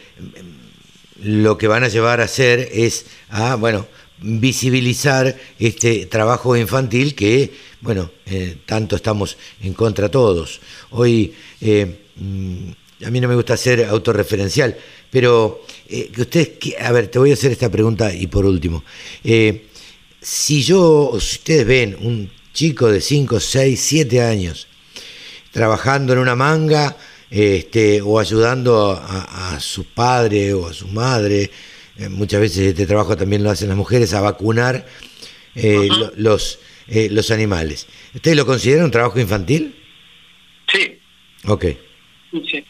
[1.22, 3.88] lo que van a llevar a hacer es a, bueno,
[4.19, 10.60] visibilizar este trabajo infantil que, bueno, eh, tanto estamos en contra todos.
[10.91, 14.77] Hoy, eh, mm, a mí no me gusta ser autorreferencial,
[15.11, 18.84] pero eh, ustedes, a ver, te voy a hacer esta pregunta y por último.
[20.19, 24.68] si yo, si ustedes ven un chico de 5, 6, 7 años
[25.52, 26.98] trabajando en una manga,
[27.30, 31.49] este, o ayudando a, su padre o a su madre,
[31.99, 34.86] eh, muchas veces este trabajo también lo hacen las mujeres, a vacunar
[35.56, 37.88] eh, los, eh, los animales.
[38.14, 39.76] ¿Ustedes lo consideran un trabajo infantil?
[40.72, 40.99] Sí.
[41.45, 41.65] Ok.
[42.32, 42.65] Sí.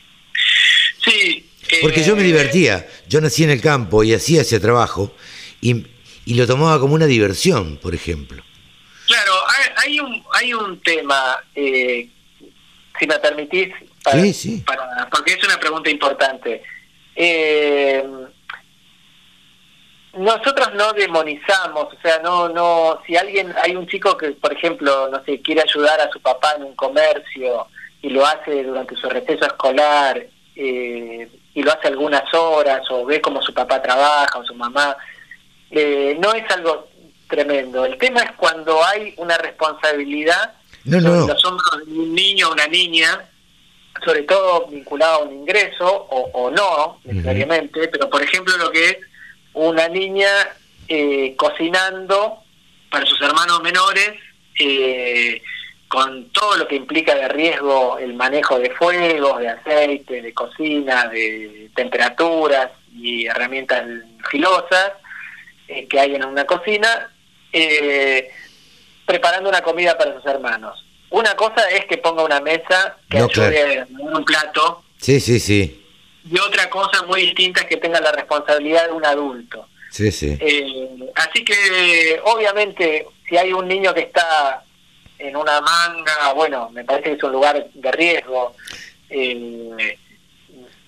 [1.03, 1.49] sí
[1.81, 5.13] Porque yo me divertía, yo nací en el campo y hacía ese trabajo
[5.59, 5.85] y,
[6.25, 8.41] y lo tomaba como una diversión, por ejemplo.
[9.07, 9.33] Claro,
[9.77, 13.69] hay, un, hay un tema, si me permitís,
[14.11, 14.63] sí, sí.
[15.11, 16.61] porque es una pregunta importante.
[17.15, 18.03] Eh,
[20.17, 25.09] nosotros no demonizamos, o sea, no, no, si alguien, hay un chico que, por ejemplo,
[25.09, 27.67] no sé, quiere ayudar a su papá en un comercio
[28.01, 30.25] y lo hace durante su receso escolar
[30.55, 34.95] eh, y lo hace algunas horas o ve cómo su papá trabaja o su mamá,
[35.71, 36.87] eh, no es algo
[37.29, 37.85] tremendo.
[37.85, 40.53] El tema es cuando hay una responsabilidad
[40.85, 41.27] no, no.
[41.27, 43.27] los hombros de un niño o una niña
[44.05, 48.97] sobre todo vinculado a un ingreso o, no necesariamente, pero por ejemplo lo que es
[49.53, 50.29] una niña
[50.87, 52.43] eh, cocinando
[52.89, 54.13] para sus hermanos menores
[54.59, 55.41] eh,
[55.87, 61.07] con todo lo que implica de riesgo el manejo de fuegos, de aceite, de cocina,
[61.07, 63.85] de temperaturas y herramientas
[64.29, 64.93] filosas
[65.67, 67.09] eh, que hay en una cocina,
[69.05, 73.85] preparando una comida para sus hermanos una cosa es que ponga una mesa que ayude
[73.97, 74.83] un plato.
[74.99, 75.86] Sí, sí, sí.
[76.29, 79.67] Y otra cosa muy distinta es que tenga la responsabilidad de un adulto.
[79.91, 80.37] Sí, sí.
[80.39, 84.63] Eh, así que, obviamente, si hay un niño que está
[85.17, 88.53] en una manga, bueno, me parece que es un lugar de riesgo.
[89.09, 89.97] Eh,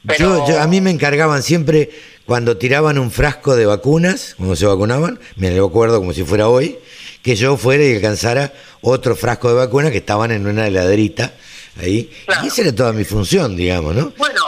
[0.05, 0.47] pero...
[0.47, 1.89] yo, a mí me encargaban siempre
[2.25, 6.47] cuando tiraban un frasco de vacunas, cuando se vacunaban, me lo acuerdo como si fuera
[6.47, 6.77] hoy,
[7.23, 11.33] que yo fuera y alcanzara otro frasco de vacuna que estaban en una heladerita
[11.81, 12.11] ahí.
[12.43, 14.13] Y esa era toda mi función, digamos, ¿no?
[14.17, 14.41] Bueno,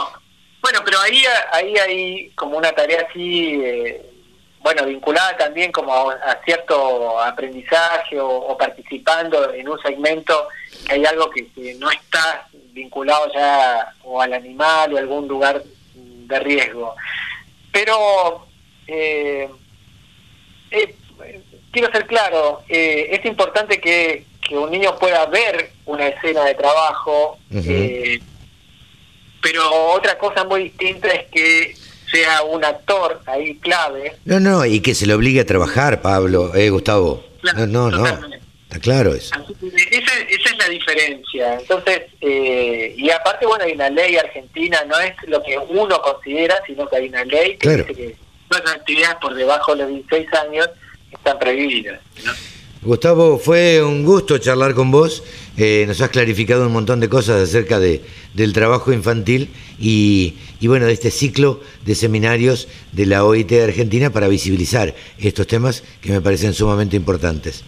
[0.62, 4.00] bueno, pero ahí, ahí hay como una tarea así, eh,
[4.60, 10.48] bueno, vinculada también como a, cierto aprendizaje o, participando en un segmento
[10.86, 15.62] que hay algo que, no está vinculado ya o al animal o a algún lugar
[15.94, 16.94] de riesgo.
[17.72, 18.46] Pero
[18.86, 19.48] eh,
[20.70, 20.94] eh,
[21.72, 26.54] quiero ser claro, eh, es importante que, que, un niño pueda ver una escena de
[26.54, 28.20] trabajo, eh,
[29.42, 31.76] pero otra cosa muy distinta es que
[32.10, 34.16] sea un actor ahí clave.
[34.24, 37.24] No, no, y que se le obligue a trabajar, Pablo, eh, Gustavo.
[37.56, 38.06] no, no, no.
[38.72, 39.34] Está claro eso.
[39.34, 41.58] esa, esa, es la diferencia.
[41.60, 46.54] Entonces, eh, y aparte, bueno, hay una ley argentina, no es lo que uno considera,
[46.66, 48.16] sino que hay una ley que dice que
[48.48, 50.70] todas las actividades por debajo de los 16 años
[51.10, 52.00] están prohibidas.
[52.80, 55.22] Gustavo, fue un gusto charlar con vos.
[55.56, 58.02] Eh, nos has clarificado un montón de cosas acerca de,
[58.34, 64.10] del trabajo infantil y, y, bueno, de este ciclo de seminarios de la OIT Argentina
[64.10, 67.64] para visibilizar estos temas que me parecen sumamente importantes.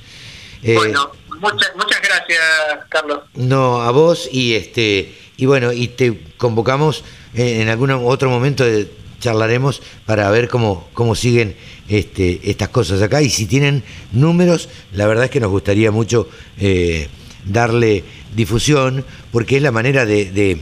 [0.62, 2.40] Eh, bueno, muchas, muchas gracias,
[2.89, 3.20] Carlos.
[3.35, 7.05] No, a vos y este y bueno, y te convocamos
[7.35, 8.89] en algún otro momento de,
[9.24, 11.56] charlaremos para ver cómo, cómo siguen
[11.89, 13.82] este, estas cosas acá y si tienen
[14.12, 16.28] números, la verdad es que nos gustaría mucho
[16.59, 17.09] eh,
[17.44, 18.04] darle
[18.34, 20.60] difusión porque es la manera de, de,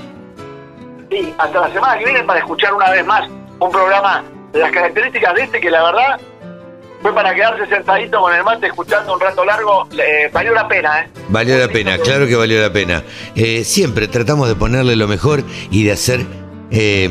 [1.11, 3.29] Sí, hasta la semana que viene para escuchar una vez más
[3.61, 6.21] un programa de las características de este que la verdad
[7.03, 11.01] fue para quedarse sentadito con el mate escuchando un rato largo, eh, valió la pena,
[11.01, 11.09] ¿eh?
[11.29, 13.03] Valió la pena, claro que valió la pena.
[13.35, 16.25] Eh, siempre tratamos de ponerle lo mejor y de hacer
[16.71, 17.11] eh,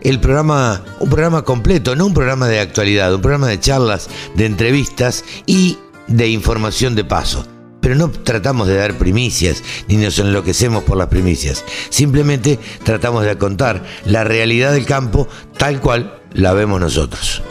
[0.00, 4.46] el programa, un programa completo, no un programa de actualidad, un programa de charlas, de
[4.46, 7.46] entrevistas y de información de paso.
[7.82, 11.62] Pero no tratamos de dar primicias, ni nos enloquecemos por las primicias.
[11.90, 17.42] Simplemente tratamos de contar la realidad del campo tal cual la vemos nosotros.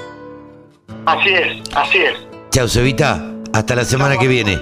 [1.05, 2.17] Así es, así es.
[2.51, 3.21] Chao, Cevita.
[3.53, 4.59] Hasta la semana que viene.